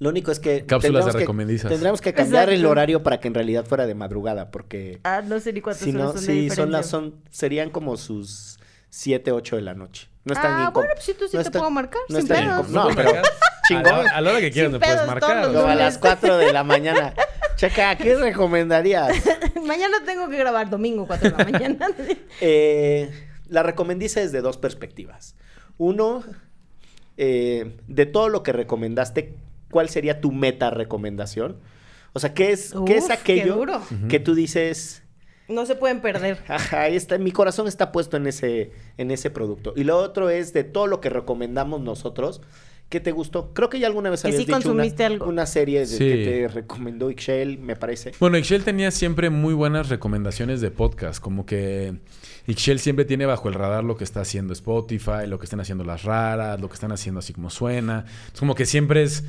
[0.00, 1.70] Lo único es que Cápsulas de que- recomendizas.
[1.70, 2.70] Tendríamos que cambiar el Exacto.
[2.70, 5.92] horario para que en realidad fuera de madrugada, porque Ah, no sé ni cuántas si
[5.92, 8.58] no, horas son de sí, son las son serían como sus
[8.90, 10.08] 7, 8 de la noche.
[10.24, 12.28] No están Ah, bueno, pues sí, tú sí no te está- puedo marcar, no sin
[12.28, 12.68] pedos.
[12.68, 15.46] No, pero A la, a la hora que quieras me puedes marcar.
[15.52, 17.12] Como a las 4 de la mañana.
[17.58, 19.20] Checa, ¿qué recomendarías?
[19.66, 21.88] Mañana tengo que grabar domingo, 4 de la mañana.
[22.40, 23.10] Eh,
[23.48, 25.34] la recomendiza desde dos perspectivas.
[25.76, 26.22] Uno,
[27.16, 29.34] eh, de todo lo que recomendaste,
[29.72, 31.58] ¿cuál sería tu meta recomendación?
[32.12, 33.66] O sea, ¿qué es, ¿qué es qué aquello
[34.08, 35.02] que tú dices,
[35.48, 36.38] No se pueden perder.
[36.48, 39.72] Ajá, ahí está, mi corazón está puesto en ese, en ese producto.
[39.74, 42.40] Y lo otro es de todo lo que recomendamos nosotros,
[42.88, 43.52] ¿qué te gustó?
[43.52, 45.26] Creo que ya alguna vez Que habías sí dicho una, algo.
[45.26, 45.98] una serie de- Sí.
[45.98, 48.12] que te recomendó Ixchel, me parece.
[48.18, 51.94] Bueno, Ixchel tenía siempre muy buenas recomendaciones de podcast, como que
[52.46, 55.84] Ixchel siempre tiene bajo el radar lo que está haciendo Spotify, lo que están haciendo
[55.84, 58.06] las raras, lo que están haciendo así como suena.
[58.32, 59.22] Es como que siempre es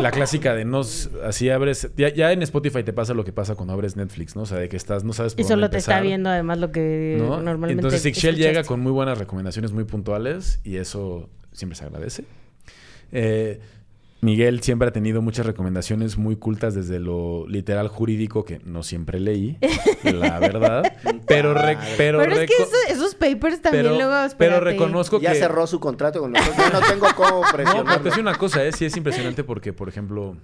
[0.00, 0.82] la clásica de no
[1.24, 4.42] así abres, ya, ya en Spotify te pasa lo que pasa cuando abres Netflix, ¿no?
[4.42, 6.58] O sea, de que estás no sabes por Y solo dónde te está viendo además
[6.58, 7.40] lo que ¿no?
[7.40, 12.24] normalmente Entonces Ixchel llega con muy buenas recomendaciones muy puntuales y eso siempre se agradece.
[13.14, 13.60] Eh,
[14.20, 19.20] Miguel siempre ha tenido muchas recomendaciones muy cultas desde lo literal jurídico que no siempre
[19.20, 19.58] leí,
[20.02, 20.82] la verdad.
[21.26, 24.10] Pero, re- pero, Pero es que eso- esos papers también pero, luego...
[24.12, 24.64] pero espérate.
[24.64, 25.38] reconozco Ya que...
[25.40, 28.72] cerró su contrato con nosotros, ya no tengo cómo No, pero te una cosa, ¿eh?
[28.72, 30.38] sí es impresionante porque, por ejemplo,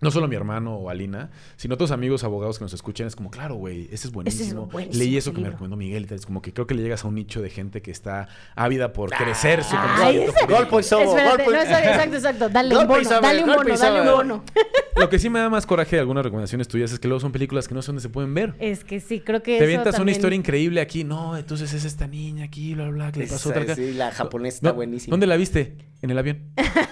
[0.00, 3.30] no solo mi hermano o Alina, sino otros amigos abogados que nos escuchan, es como,
[3.30, 4.66] claro, güey, ese es buenísimo.
[4.66, 6.18] buenísimo Leí eso que me recomendó Miguel y tal.
[6.18, 8.92] Es como que creo que le llegas a un nicho de gente que está ávida
[8.92, 10.32] por crecer su Ay, conocimiento.
[10.48, 12.48] Golpe y sobo, Espérate, golpe- no, exacto, exacto.
[12.48, 14.44] Dale un bono, dale un bono, dale un bono.
[14.96, 17.32] Lo que sí me da más coraje de algunas recomendaciones tuyas es que luego son
[17.32, 18.54] películas que no sé dónde se pueden ver.
[18.58, 21.04] Es que sí, creo que Te avientas una también- historia increíble aquí.
[21.04, 24.10] No, entonces es esta niña aquí, bla, bla, bla, que le pasó otra sí, la
[24.12, 25.12] japonesa está No, buenísima.
[25.12, 25.76] ¿Dónde la viste?
[26.02, 26.38] En el avión.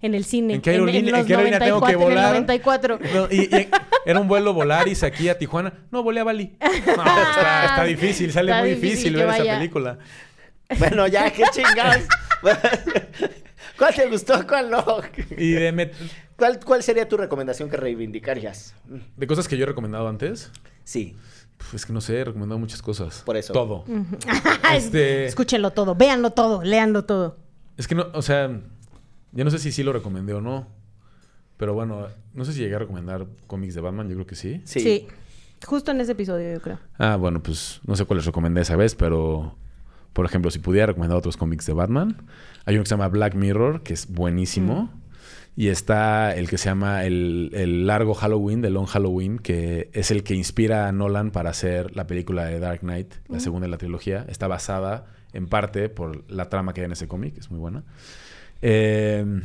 [0.00, 0.54] En el cine.
[0.54, 2.36] ¿En qué aerolínea, los ¿en qué aerolínea tengo que 94, en el volar?
[2.48, 2.98] 94.
[3.14, 3.68] No, y, y
[4.06, 5.72] era un vuelo Volaris aquí a Tijuana.
[5.90, 6.56] No, volé a Bali.
[6.60, 6.70] No,
[7.02, 9.44] está, está difícil, sale Está muy difícil ver vaya.
[9.44, 9.98] esa película.
[10.78, 12.04] Bueno, ya, qué chingados.
[13.78, 14.46] ¿Cuál te gustó?
[14.46, 14.84] ¿Cuál no?
[15.36, 15.92] Y de, met-
[16.36, 18.74] ¿Cuál, ¿Cuál sería tu recomendación que reivindicarías?
[19.16, 20.50] de cosas que yo he recomendado antes,
[20.84, 21.16] Sí,
[21.58, 23.22] pues es que no sé, he recomendado muchas cosas.
[23.24, 23.52] Por eso.
[23.52, 23.84] Todo.
[24.74, 27.36] Este- Escúchenlo todo, véanlo todo, léanlo todo.
[27.76, 28.50] Es que no, o sea,
[29.32, 30.66] Ya no sé si sí lo recomendé o no.
[31.58, 34.62] Pero bueno, no sé si llegué a recomendar cómics de Batman, yo creo que sí.
[34.64, 34.80] Sí.
[34.80, 35.08] Sí.
[35.66, 36.78] Justo en ese episodio, yo creo.
[36.98, 39.56] Ah, bueno, pues no sé cuáles recomendé esa vez, pero
[40.12, 42.16] por ejemplo, si pudiera recomendar otros cómics de Batman,
[42.64, 44.90] hay uno que se llama Black Mirror, que es buenísimo.
[45.56, 50.12] Y está el que se llama el, el Largo Halloween, The Long Halloween, que es
[50.12, 53.72] el que inspira a Nolan para hacer la película de Dark Knight, la segunda de
[53.72, 54.24] la trilogía.
[54.28, 57.82] Está basada en parte por la trama que hay en ese cómic, es muy buena.
[58.62, 59.40] Eh,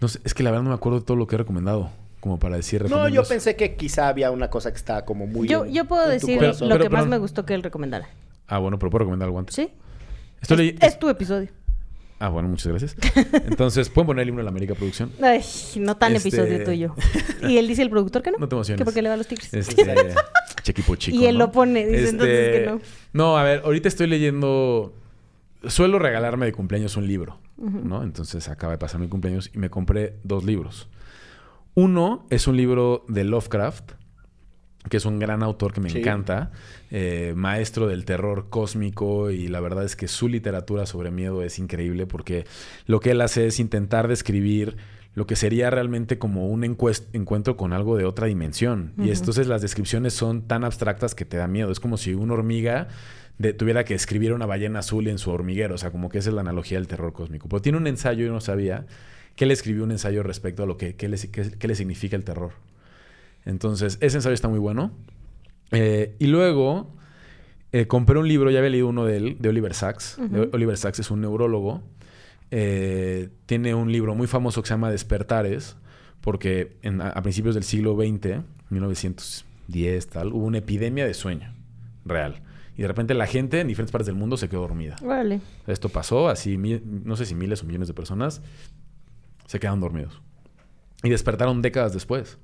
[0.00, 1.90] no sé, es que la verdad no me acuerdo de todo lo que he recomendado,
[2.20, 5.48] como para decir No, yo pensé que quizá había una cosa que estaba como muy.
[5.48, 8.08] Yo, en- yo puedo decir lo Pero- que más me gustó que él recomendara.
[8.46, 9.54] Ah, bueno, pero puedo recomendar algo antes.
[9.56, 9.68] ¿Sí?
[10.40, 11.48] Estoy es, tu episodio.
[12.20, 12.96] Ah, bueno, muchas gracias.
[13.46, 15.12] Entonces, ¿pueden poner el himno de la América Producción?
[15.22, 15.40] Ay,
[15.76, 16.94] no tan Este- episodio tuyo.
[17.42, 18.38] Y él dice el productor que no.
[18.38, 18.78] No te emociones.
[18.78, 19.52] Que porque le va a los tigres.
[19.54, 19.84] Este,
[20.62, 21.16] Chequipo chico.
[21.16, 21.46] Y él ¿no?
[21.46, 22.80] lo pone, dice entonces que no.
[23.12, 24.92] No, a ver, ahorita estoy leyendo.
[25.66, 28.02] Suelo regalarme de cumpleaños un libro, ¿no?
[28.04, 30.88] Entonces acaba de pasar mi cumpleaños y me compré dos libros.
[31.74, 33.92] Uno es un libro de Lovecraft,
[34.88, 35.98] que es un gran autor que me Sí.
[35.98, 36.52] encanta,
[36.90, 41.58] eh, maestro del terror cósmico y la verdad es que su literatura sobre miedo es
[41.58, 42.46] increíble porque
[42.86, 44.76] lo que él hace es intentar describir
[45.14, 48.92] lo que sería realmente como un encuentro con algo de otra dimensión.
[48.98, 51.72] Y entonces las descripciones son tan abstractas que te da miedo.
[51.72, 52.86] Es como si una hormiga
[53.38, 55.74] de- tuviera que escribir una ballena azul en su hormiguero.
[55.74, 57.48] O sea, como que esa es la analogía del terror cósmico.
[57.48, 58.86] Pero tiene un ensayo, yo no sabía,
[59.36, 61.16] que él escribió un ensayo respecto a lo que, le,
[61.68, 62.52] le significa el terror.
[63.44, 64.90] Entonces, ese ensayo está muy bueno.
[65.70, 66.90] Eh, y luego
[67.72, 70.18] eh, compré un libro, ya había leído uno de él, de Oliver Sacks.
[70.52, 71.82] Oliver Sacks es un neurólogo.
[72.50, 75.76] Eh, tiene un libro muy famoso que se llama Despertares,
[76.22, 81.52] porque en- a, a principios del siglo XX, 1910, tal, hubo una epidemia de sueño
[82.04, 82.40] real.
[82.78, 84.94] Y de repente la gente en diferentes partes del mundo se quedó dormida.
[85.02, 85.40] Órale.
[85.66, 88.40] Esto pasó, así, no sé si miles o millones de personas
[89.46, 90.22] se quedaron dormidos.
[91.02, 92.38] Y despertaron décadas después.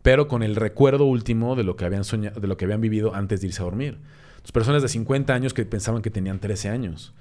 [0.00, 3.14] Pero con el recuerdo último de lo que habían soñado, de lo que habían vivido
[3.14, 3.98] antes de irse a dormir.
[4.40, 7.12] Las personas de 50 años que pensaban que tenían 13 años.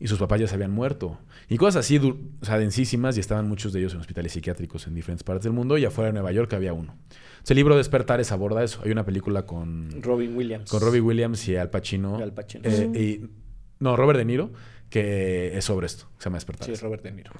[0.00, 1.18] Y sus papás ya se habían muerto.
[1.48, 4.86] Y cosas así, du- o sea, densísimas, y estaban muchos de ellos en hospitales psiquiátricos
[4.86, 5.78] en diferentes partes del mundo.
[5.78, 6.96] Y afuera de Nueva York había uno.
[7.08, 8.80] Entonces, el libro Despertares aborda eso.
[8.84, 10.70] Hay una película con, Robin Williams.
[10.70, 12.18] con Robbie Williams y Al Pacino.
[12.18, 12.64] Y Al Pacino.
[12.64, 13.30] Eh, y-
[13.78, 14.50] no, Robert De Niro,
[14.90, 16.82] que es sobre esto, que se llama Sí, Despertares.
[16.82, 17.32] Robert De Niro.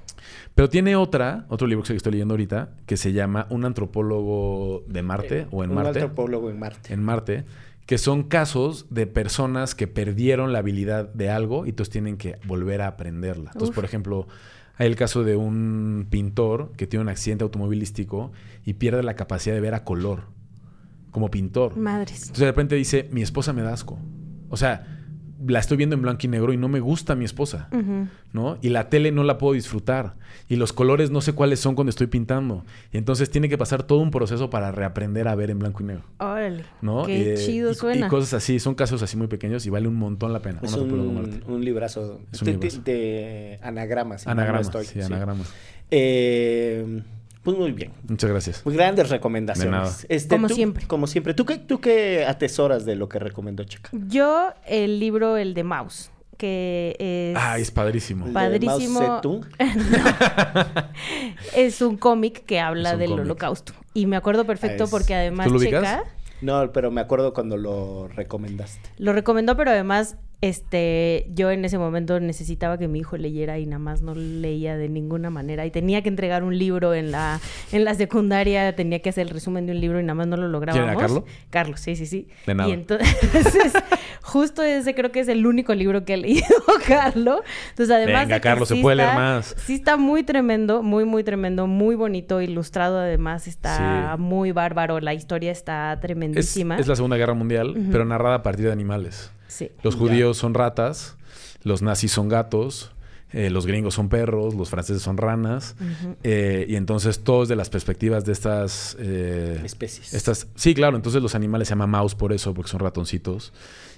[0.55, 5.03] Pero tiene otra, otro libro que estoy leyendo ahorita, que se llama Un antropólogo de
[5.03, 6.01] Marte Eh, o en un Marte.
[6.01, 6.93] antropólogo en Marte.
[6.93, 7.45] En Marte,
[7.87, 12.39] que son casos de personas que perdieron la habilidad de algo y entonces tienen que
[12.47, 13.51] volver a aprenderla.
[13.53, 13.75] Entonces, Uf.
[13.75, 14.27] por ejemplo,
[14.77, 18.33] hay el caso de un pintor que tiene un accidente automovilístico
[18.65, 20.25] y pierde la capacidad de ver a color
[21.11, 21.77] como pintor.
[21.77, 22.23] Madres.
[22.23, 23.99] Entonces de repente dice, mi esposa me da asco.
[24.49, 24.94] O sea,
[25.47, 27.69] la estoy viendo en blanco y negro y no me gusta mi esposa.
[28.33, 28.59] ¿no?
[28.63, 30.15] Y la tele no la puedo disfrutar.
[30.49, 32.65] Y los colores no sé cuáles son cuando estoy pintando.
[32.93, 35.87] Y entonces tiene que pasar todo un proceso para reaprender a ver en blanco y
[35.87, 36.65] negro, Órale.
[36.83, 37.05] ¿no?
[37.05, 38.07] Qué Eh, chido y, suena.
[38.07, 40.61] Y cosas así, son casos así muy pequeños y vale un montón la pena.
[40.63, 42.21] Es Un librazo.
[42.33, 42.81] Es un de, librazo.
[42.85, 44.23] de- de anagramas.
[44.23, 44.85] si mal no Anagramas, estoy.
[44.87, 45.01] sí, Sí.
[45.01, 45.53] anagramas.
[45.91, 47.03] Eh,
[47.45, 47.93] pues muy bien.
[48.09, 48.63] Muchas gracias.
[48.65, 49.71] Muy grandes recomendaciones.
[49.71, 49.97] De nada.
[50.09, 50.87] Este, Como tú- siempre.
[50.87, 51.35] Como siempre.
[51.35, 53.91] ¿Tú qué, ¿Tú qué atesoras de lo que recomendó Checa?
[53.93, 57.37] Yo, el libro, el de Mouse, que es...
[57.41, 58.25] Ay, es padrísimo.
[58.27, 59.01] El de Padrísimo.
[59.01, 59.47] Mao Zedong.
[61.57, 63.25] es un cómic que habla del cómic.
[63.25, 63.73] holocausto.
[63.95, 65.83] Y me acuerdo perfecto Es- porque además ¿Tú lo ubicas?
[65.83, 66.05] Checa
[66.41, 68.91] No, pero me acuerdo cuando lo recomendaste.
[68.99, 70.17] lo recomendó, pero además
[70.49, 74.77] este yo en ese momento necesitaba que mi hijo leyera y nada más no leía
[74.77, 77.41] de ninguna manera y tenía que entregar un libro en la
[77.73, 80.37] en la secundaria, tenía que hacer el resumen de un libro y nada más no
[80.37, 80.87] lo lográbamos.
[80.87, 81.25] ¿Quién era, Carlo?
[81.51, 82.29] Carlos, sí, sí, sí.
[82.47, 82.69] De nada.
[82.69, 83.09] Y entonces
[84.23, 86.47] justo ese creo que es el único libro que ha leído
[86.87, 87.41] Carlos.
[87.71, 89.55] Entonces además Venga, Carlos, se puede leer más.
[89.59, 94.23] Sí está muy tremendo, muy muy tremendo, muy bonito, ilustrado además está Sí.
[94.23, 96.77] muy bárbaro, la historia está Es, tremendísima.
[96.79, 99.31] es la Segunda Guerra Mundial, pero narrada a partir de animales.
[99.55, 99.71] Sí.
[99.85, 100.01] Los Ya.
[100.01, 101.17] judíos son ratas,
[101.63, 102.91] los nazis son gatos,
[103.33, 105.77] eh, los gringos son perros, los franceses son ranas.
[106.25, 108.97] Eh, y entonces todos de las perspectivas de estas...
[108.99, 110.13] eh, Especies.
[110.15, 110.97] estas sí, claro.
[110.97, 113.53] Entonces los animales se llaman mouse por eso, porque son ratoncitos.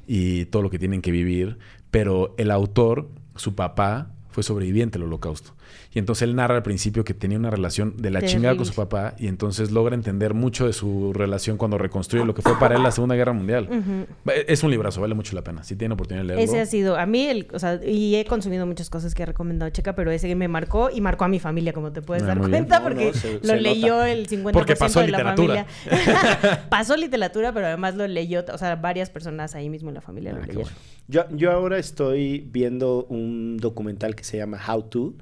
[0.07, 1.59] Y todo lo que tienen que vivir.
[1.91, 5.55] Pero el autor, su papá, fue sobreviviente del holocausto.
[5.97, 8.75] Y entonces él narra al principio que tenía una relación de la chingada con su
[8.75, 9.15] papá.
[9.19, 12.83] Y entonces logra entender mucho de su relación cuando reconstruye lo que fue para él
[12.83, 13.67] la Segunda Guerra Mundial.
[13.71, 14.31] Ujú.
[14.47, 15.65] Es un librazo, vale mucho la pena.
[15.65, 16.45] Si tienen oportunidad de leerlo.
[16.45, 19.27] Ese ha sido, a mí, el, o sea, y he consumido muchas cosas que ha
[19.27, 22.27] recomendado Checa, pero ese me marcó y marcó a mi familia, como te puedes Ah,
[22.27, 24.11] dar cuenta, No, porque no, se- lo se leyó nota.
[24.13, 25.65] el 50% Porque pasó de la literatura.
[25.65, 26.67] familia.
[26.69, 30.33] pasó literatura, pero además lo leyó, o sea, varias personas ahí mismo en la familia
[30.33, 30.63] lo Ah, leyeron.
[30.65, 30.77] bueno.
[31.09, 35.15] Yo, yo ahora estoy viendo un documental que se llama How To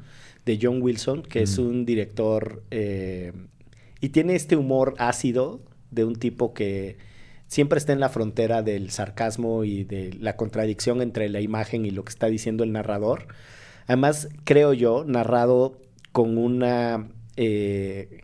[0.44, 3.32] de John Wilson, que es un director eh,
[4.00, 6.98] y tiene este humor ácido de un tipo que
[7.46, 11.90] siempre está en la frontera del sarcasmo y de la contradicción entre la imagen y
[11.90, 13.28] lo que está diciendo el narrador.
[13.86, 15.78] Además, creo yo, narrado
[16.12, 18.20] con una eh,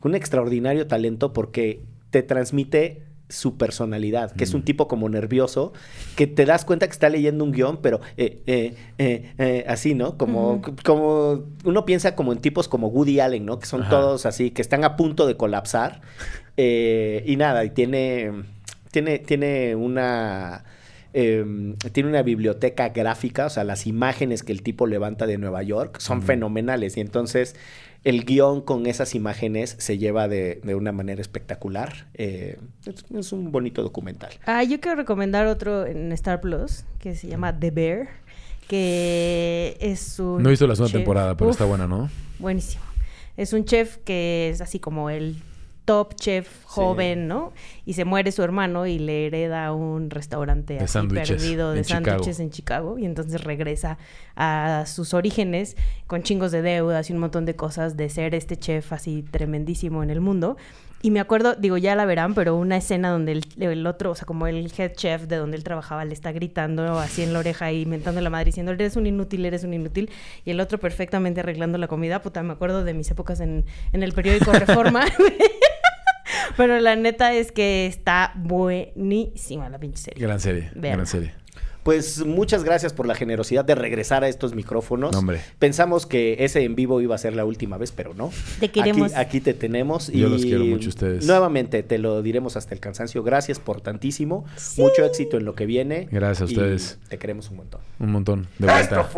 [0.00, 4.64] con un extraordinario talento porque te transmite su personalidad, que es un Mm.
[4.64, 5.72] tipo como nervioso,
[6.16, 9.94] que te das cuenta que está leyendo un guion, pero eh, eh, eh, eh, así,
[9.94, 10.16] ¿no?
[10.18, 13.58] Como, como uno piensa como en tipos como Woody Allen, ¿no?
[13.58, 13.90] Que son Ajá.
[13.90, 16.00] todos así, que están a punto de colapsar.
[16.56, 18.30] Eh, y nada, y tiene,
[18.90, 20.64] tiene, tiene una...
[21.14, 21.44] eh,
[21.92, 25.98] tiene una biblioteca gráfica, o sea, las imágenes que el tipo levanta de Nueva York
[26.00, 26.96] son fenomenales.
[26.96, 27.54] Y entonces
[28.04, 32.08] el guion con esas imágenes se lleva de, de una manera espectacular.
[32.14, 34.32] Eh, es, es un bonito documental.
[34.46, 38.08] Ah, yo quiero recomendar otro en Star Plus que se llama The Bear,
[38.68, 42.10] que es un No he visto la segunda temporada, pero Uf, está buena, ¿no?
[42.38, 42.82] Buenísimo.
[43.36, 45.36] Es un chef que es así como el
[45.84, 47.52] top chef joven, ¿no?
[47.84, 52.40] Y se muere su hermano y le hereda un restaurante De así perdido de sándwiches
[52.40, 53.98] en Chicago y entonces regresa
[54.36, 55.76] a sus orígenes
[56.06, 60.02] con chingos de deudas y un montón de cosas de ser este chef así tremendísimo
[60.02, 60.56] en el mundo.
[61.02, 64.14] Y me acuerdo, digo, ya la verán, pero una escena donde el, el otro, o
[64.14, 67.40] sea, como el head chef de donde él trabajaba, le está gritando así en la
[67.40, 70.10] oreja y mentando a la madre diciendo, eres un inútil, eres un inútil.
[70.44, 72.22] Y el otro perfectamente arreglando la comida.
[72.22, 75.04] Puta, me acuerdo de mis épocas en, en el periódico Reforma.
[76.56, 80.24] pero la neta es que está buenísima la pinche serie.
[80.24, 80.94] Gran serie, Vean.
[80.94, 81.34] gran serie.
[81.82, 85.12] Pues muchas gracias por la generosidad de regresar a estos micrófonos.
[85.12, 85.40] No, hombre.
[85.58, 88.30] Pensamos que ese en vivo iba a ser la última vez, pero no.
[88.60, 89.12] Te queremos.
[89.12, 90.08] Aquí, aquí te tenemos.
[90.08, 91.26] Yo y los quiero mucho a ustedes.
[91.26, 93.22] Nuevamente te lo diremos hasta el cansancio.
[93.22, 94.44] Gracias por tantísimo.
[94.76, 96.08] Mucho éxito en lo que viene.
[96.10, 96.98] Gracias a ustedes.
[97.08, 97.80] Te queremos un montón.
[97.98, 98.48] Un montón.
[98.58, 99.08] De vuelta.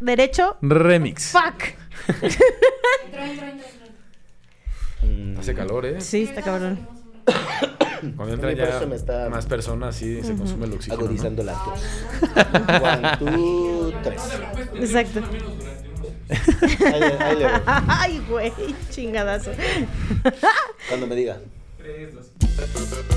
[0.00, 0.56] Derecho.
[0.60, 1.32] Remix.
[1.32, 1.74] Fuck.
[5.38, 6.00] Hace calor, ¿eh?
[6.00, 6.86] Sí, está cabrón.
[8.16, 10.72] Cuando A entran mí por ya eso me está más personas, sí, se consume el
[10.72, 11.00] oxígeno.
[11.02, 11.06] ¿no?
[11.06, 11.80] Agudizando la tos.
[12.82, 14.22] One, two, tres.
[14.74, 15.20] Exacto.
[16.30, 17.60] Ahí, le- ahí le voy.
[17.88, 18.52] Ay, güey,
[18.90, 19.50] chingadazo.
[20.88, 21.38] Cuando me diga.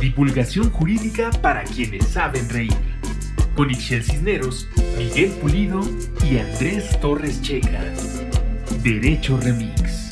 [0.01, 2.73] Divulgación jurídica para quienes saben reír.
[3.55, 4.67] Con Ixel Cisneros,
[4.97, 5.79] Miguel Pulido
[6.27, 7.81] y Andrés Torres Checa.
[8.81, 10.02] Derecho Remix.